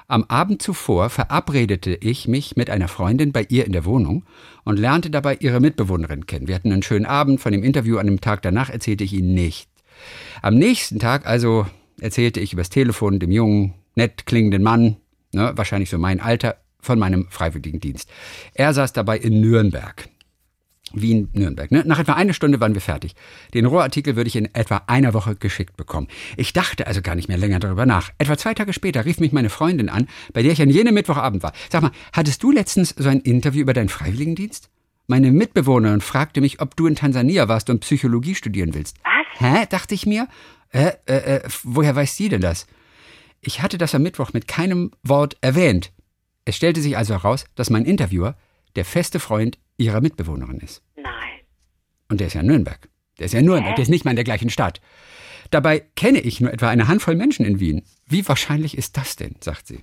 [0.09, 4.26] Am Abend zuvor verabredete ich mich mit einer Freundin bei ihr in der Wohnung
[4.65, 6.49] und lernte dabei ihre Mitbewohnerin kennen.
[6.49, 7.39] Wir hatten einen schönen Abend.
[7.39, 9.69] Von dem Interview an dem Tag danach erzählte ich ihnen nicht.
[10.41, 11.65] Am nächsten Tag also
[12.01, 14.97] erzählte ich übers Telefon dem jungen, nett klingenden Mann,
[15.32, 18.09] ne, wahrscheinlich so mein Alter, von meinem Freiwilligendienst.
[18.53, 20.09] Er saß dabei in Nürnberg.
[21.02, 21.72] Wien, Nürnberg.
[21.72, 21.84] Ne?
[21.86, 23.16] Nach etwa einer Stunde waren wir fertig.
[23.54, 26.08] Den Rohrartikel würde ich in etwa einer Woche geschickt bekommen.
[26.38, 28.12] Ich dachte also gar nicht mehr länger darüber nach.
[28.18, 31.43] Etwa zwei Tage später rief mich meine Freundin an, bei der ich an jenem Mittwochabend
[31.43, 31.54] war.
[31.70, 34.70] Sag mal, hattest du letztens so ein Interview über deinen Freiwilligendienst?
[35.08, 38.98] Meine Mitbewohnerin fragte mich, ob du in Tansania warst und Psychologie studieren willst.
[39.04, 39.39] Was?
[39.39, 39.66] Hä?
[39.70, 40.28] dachte ich mir.
[40.72, 42.66] Äh, äh, äh, woher weiß sie denn das?
[43.41, 45.91] Ich hatte das am Mittwoch mit keinem Wort erwähnt.
[46.46, 48.36] Es stellte sich also heraus, dass mein Interviewer
[48.76, 50.82] der feste Freund ihrer Mitbewohnerin ist.
[52.10, 52.89] Und der ist ja in Nürnberg.
[53.20, 54.82] Der ist ja in Nürnberg, der ist nicht mal in der gleichen Stadt.
[55.51, 57.84] Dabei kenne ich nur etwa eine Handvoll Menschen in Wien.
[58.08, 59.80] Wie wahrscheinlich ist das denn, sagt sie.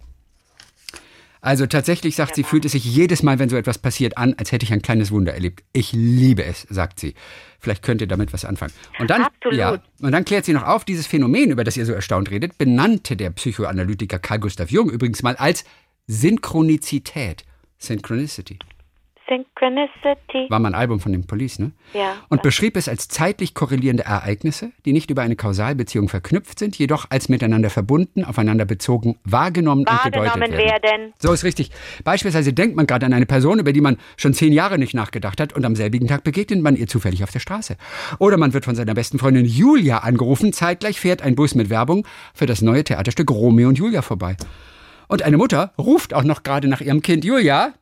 [1.40, 4.52] Also tatsächlich, sagt sie, fühlt es sich jedes Mal, wenn so etwas passiert, an, als
[4.52, 5.64] hätte ich ein kleines Wunder erlebt.
[5.72, 7.14] Ich liebe es, sagt sie.
[7.58, 8.72] Vielleicht könnt ihr damit was anfangen.
[9.00, 9.58] Und dann, Absolut.
[9.58, 12.58] ja, und dann klärt sie noch auf, dieses Phänomen, über das ihr so erstaunt redet,
[12.58, 15.64] benannte der Psychoanalytiker Carl Gustav Jung übrigens mal als
[16.06, 17.44] Synchronizität.
[17.76, 18.60] Synchronicity.
[19.28, 20.50] Synchronicity.
[20.50, 21.72] War mal ein Album von den Police, ne?
[21.92, 22.14] Ja.
[22.28, 27.06] Und beschrieb es als zeitlich korrelierende Ereignisse, die nicht über eine Kausalbeziehung verknüpft sind, jedoch
[27.10, 30.82] als miteinander verbunden, aufeinander bezogen, wahrgenommen, und gedeutet Wahrgenommen werden.
[30.82, 31.12] werden.
[31.18, 31.70] So ist richtig.
[32.04, 35.40] Beispielsweise denkt man gerade an eine Person, über die man schon zehn Jahre nicht nachgedacht
[35.40, 37.76] hat und am selbigen Tag begegnet man ihr zufällig auf der Straße.
[38.18, 42.06] Oder man wird von seiner besten Freundin Julia angerufen, zeitgleich fährt ein Bus mit Werbung
[42.34, 44.36] für das neue Theaterstück Romeo und Julia vorbei.
[45.08, 47.74] Und eine Mutter ruft auch noch gerade nach ihrem Kind Julia,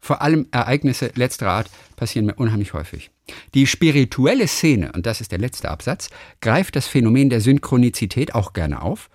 [0.00, 3.10] vor allem Ereignisse letzterer Art passieren mir unheimlich häufig.
[3.54, 8.52] Die spirituelle Szene, und das ist der letzte Absatz, greift das Phänomen der Synchronizität auch
[8.52, 9.10] gerne auf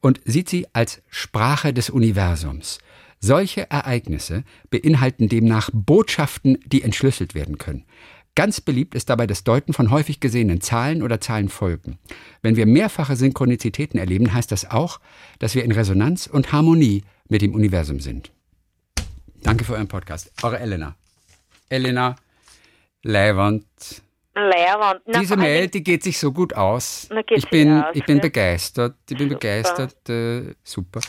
[0.00, 2.78] und sieht sie als Sprache des Universums.
[3.18, 7.84] Solche Ereignisse beinhalten demnach Botschaften, die entschlüsselt werden können.
[8.36, 11.98] Ganz beliebt ist dabei das Deuten von häufig gesehenen Zahlen oder Zahlenfolgen.
[12.42, 15.00] Wenn wir mehrfache Synchronizitäten erleben, heißt das auch,
[15.38, 18.30] dass wir in Resonanz und Harmonie mit dem Universum sind.
[19.46, 20.32] Danke für euren Podcast.
[20.42, 20.96] Eure Elena.
[21.70, 22.16] Elena
[23.04, 23.64] Leiwand.
[24.34, 25.02] Lehrwand.
[25.06, 27.08] Na, Diese Mail, die geht sich so gut aus.
[27.30, 28.96] Ich bin, aus, ich bin begeistert.
[29.08, 29.38] Ich bin Super.
[29.38, 30.08] begeistert.
[30.08, 31.00] Äh, super.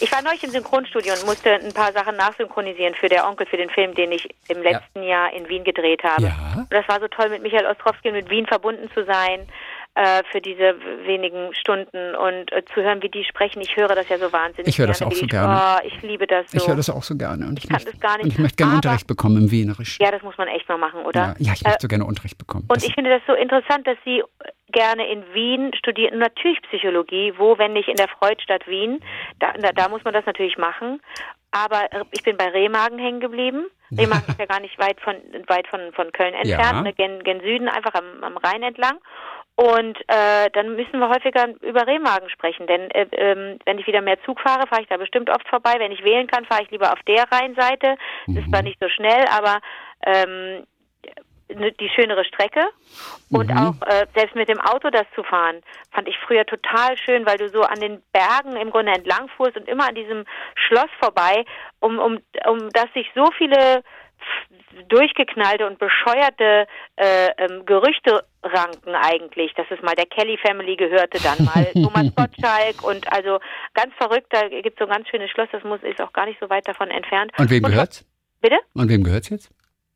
[0.00, 3.56] Ich war neulich im Synchronstudio und musste ein paar Sachen nachsynchronisieren für der Onkel, für
[3.56, 6.24] den Film, den ich im letzten Jahr in Wien gedreht habe.
[6.24, 6.36] Ja.
[6.58, 9.48] Und das war so toll, mit Michael Ostrowski und mit Wien verbunden zu sein
[9.94, 10.74] äh, für diese
[11.06, 13.60] wenigen Stunden und äh, zu hören, wie die sprechen.
[13.60, 15.12] Ich höre das ja so wahnsinnig Ich höre das gerne.
[15.12, 15.60] auch so gerne.
[15.82, 16.58] Oh, ich liebe das so.
[16.58, 17.46] Ich höre das auch so gerne.
[17.46, 18.24] Und ich, kann möchte, das gar nicht.
[18.26, 19.98] Und ich möchte gerne Aber- Unterricht bekommen im Wienerisch.
[20.00, 21.20] Ja, das muss man echt mal machen, oder?
[21.20, 22.64] Ja, ja, ich Äh, möchte so gerne Unterricht bekommen.
[22.68, 24.22] Und Das- ich finde das so interessant, dass Sie
[24.70, 29.00] gerne in Wien studieren, natürlich Psychologie, wo, wenn nicht in der Freudstadt Wien,
[29.40, 31.00] da, da, da muss man das natürlich machen.
[31.50, 33.64] Aber äh, ich bin bei Remagen hängen geblieben.
[33.98, 35.14] Remagen ist ja gar nicht weit von
[35.46, 36.82] weit von, von Köln entfernt, Ja.
[36.82, 38.98] ne, gen, gen Süden, einfach am, am Rhein entlang.
[39.60, 44.02] Und äh, dann müssen wir häufiger über Remagen sprechen, denn äh, ähm, wenn ich wieder
[44.02, 45.74] mehr Zug fahre, fahre ich da bestimmt oft vorbei.
[45.78, 47.96] Wenn ich wählen kann, fahre ich lieber auf der Rheinseite.
[48.28, 49.58] Das ist zwar nicht so schnell, aber
[50.06, 50.64] ähm,
[51.48, 52.68] ne- die schönere Strecke
[53.32, 57.26] und auch äh, selbst mit dem Auto das zu fahren, fand ich früher total schön,
[57.26, 60.90] weil du so an den Bergen im Grunde entlang fuhrst und immer an diesem Schloss
[61.00, 61.44] vorbei,
[61.80, 63.82] um, um, um das sich so viele
[64.88, 66.66] durchgeknallte und bescheuerte
[66.96, 72.14] äh, ähm, Gerüchte ranken eigentlich, dass es mal der Kelly Family gehörte, dann mal Thomas
[72.14, 73.38] Gottschalk und also
[73.74, 76.26] ganz verrückt, da gibt es so ein ganz schönes Schloss, das muss ist auch gar
[76.26, 77.32] nicht so weit davon entfernt.
[77.38, 78.04] Und wem Und- gehört's?
[78.40, 78.56] Bitte?
[78.74, 79.50] Und wem gehört's jetzt?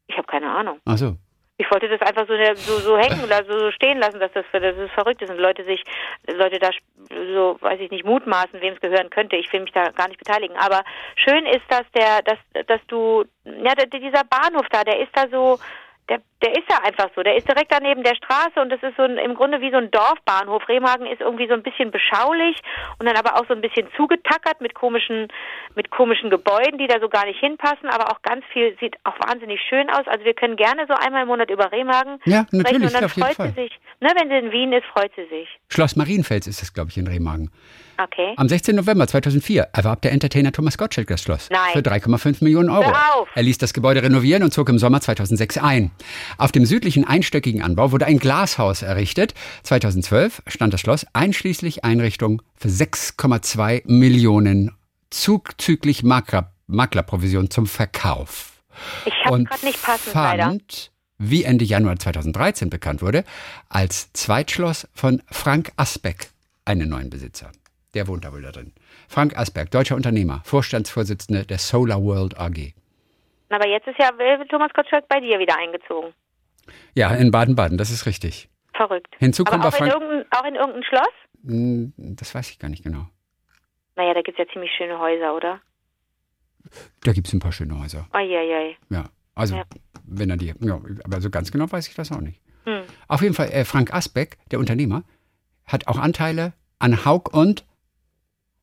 [0.08, 0.80] Ich habe keine Ahnung.
[0.84, 1.16] Ach so.
[1.62, 4.76] Ich wollte das einfach so, so, so hängen lassen, so stehen lassen, dass das, dass
[4.76, 5.84] das verrückt ist und Leute sich,
[6.26, 6.70] Leute da
[7.08, 9.36] so, weiß ich nicht, mutmaßen, wem es gehören könnte.
[9.36, 10.56] Ich will mich da gar nicht beteiligen.
[10.56, 10.82] Aber
[11.14, 15.60] schön ist, dass der, dass, dass du, ja, dieser Bahnhof da, der ist da so,
[16.08, 17.22] der, Der ist ja einfach so.
[17.22, 19.76] Der ist direkt daneben der Straße und das ist so ein, im Grunde wie so
[19.76, 20.68] ein Dorfbahnhof.
[20.68, 22.56] Remagen ist irgendwie so ein bisschen beschaulich
[22.98, 25.28] und dann aber auch so ein bisschen zugetackert mit komischen,
[25.76, 29.14] mit komischen Gebäuden, die da so gar nicht hinpassen, aber auch ganz viel sieht auch
[29.26, 30.06] wahnsinnig schön aus.
[30.06, 33.04] Also wir können gerne so einmal im Monat über Remagen Ja, sprechen natürlich, und dann
[33.04, 33.48] auf jeden freut Fall.
[33.56, 33.78] sie sich.
[34.00, 35.48] Ne, wenn sie in Wien ist, freut sie sich.
[35.68, 37.50] Schloss Marienfels ist es, glaube ich, in Remagen.
[38.02, 38.34] Okay.
[38.36, 38.74] Am 16.
[38.74, 41.48] November 2004 erwarb der Entertainer Thomas Gottschalk das Schloss.
[41.50, 41.72] Nein.
[41.72, 42.92] Für 3,5 Millionen Euro.
[43.34, 45.90] Er ließ das Gebäude renovieren und zog im Sommer 2006 ein.
[46.38, 49.34] Auf dem südlichen einstöckigen Anbau wurde ein Glashaus errichtet.
[49.62, 54.72] 2012 stand das Schloss einschließlich Einrichtung für 6,2 Millionen
[55.10, 58.62] zuzüglich Makler, Maklerprovision zum Verkauf.
[59.04, 60.44] Ich habe und gerade nicht passend leider.
[60.44, 63.24] fand, wie Ende Januar 2013 bekannt wurde,
[63.68, 66.30] als Zweitschloss von Frank Asbeck
[66.64, 67.52] einen neuen Besitzer.
[67.94, 68.72] Der wohnt da wohl da drin.
[69.08, 72.72] Frank Asbeck, deutscher Unternehmer, Vorstandsvorsitzende der Solar World AG.
[73.54, 76.12] Aber jetzt ist ja äh, Thomas Gottschalk bei dir wieder eingezogen.
[76.94, 78.48] Ja, in Baden-Baden, das ist richtig.
[78.74, 79.14] Verrückt.
[79.18, 79.92] Hinzu kommt auch in, Frank.
[79.92, 81.14] irgendein, auch in irgendein Schloss?
[81.44, 83.06] Hm, Das weiß ich gar nicht genau.
[83.96, 85.60] Naja, da gibt es ja ziemlich schöne Häuser, oder?
[87.04, 88.06] Da gibt es ein paar schöne Häuser.
[88.12, 88.76] Eieiei.
[88.88, 89.04] Ja.
[89.34, 89.64] Also, Ja.
[90.04, 90.54] wenn er die.
[90.60, 92.40] Ja, aber so ganz genau weiß ich das auch nicht.
[92.64, 92.82] Hm.
[93.08, 95.02] Auf jeden Fall, äh, Frank Asbeck, der Unternehmer,
[95.66, 97.64] hat auch Anteile an Haug und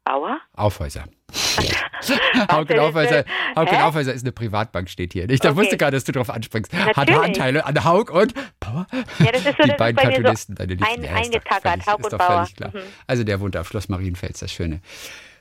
[0.06, 0.40] Bauer?
[0.54, 1.04] Aufhäuser.
[2.00, 2.12] Was
[2.52, 3.82] Hauke denn Aufhäuser, ist Hauke Hä?
[3.84, 5.30] Aufhäuser ist eine Privatbank, steht hier.
[5.30, 5.58] Ich da Okay.
[5.60, 6.74] wusste gar, dass du darauf anspringst.
[6.74, 7.22] Hat Natürlich.
[7.22, 8.88] Anteile an Haug und Bauer.
[9.20, 10.94] Ja, das ist so, Die das beiden ist bei mir so Cartoonisten, deine Liebsten.
[10.94, 12.48] ein, Ja, ist doch eingetackert, Haug und Bauer.
[12.56, 12.72] klar.
[12.74, 12.80] Mhm.
[13.08, 14.82] Also der wohnt auf Schloss Marienfels, das Schöne.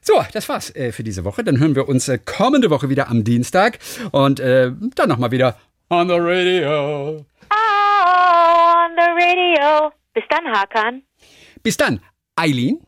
[0.01, 1.45] So, das war's äh, für diese Woche.
[1.45, 3.79] Dann hören wir uns äh, kommende Woche wieder am Dienstag
[4.13, 5.57] und äh, dann nochmal wieder
[5.91, 7.25] on the radio.
[7.51, 9.91] On the radio.
[10.15, 11.03] Bis dann, Hakan.
[11.63, 12.01] Bis dann,
[12.37, 12.81] Eileen.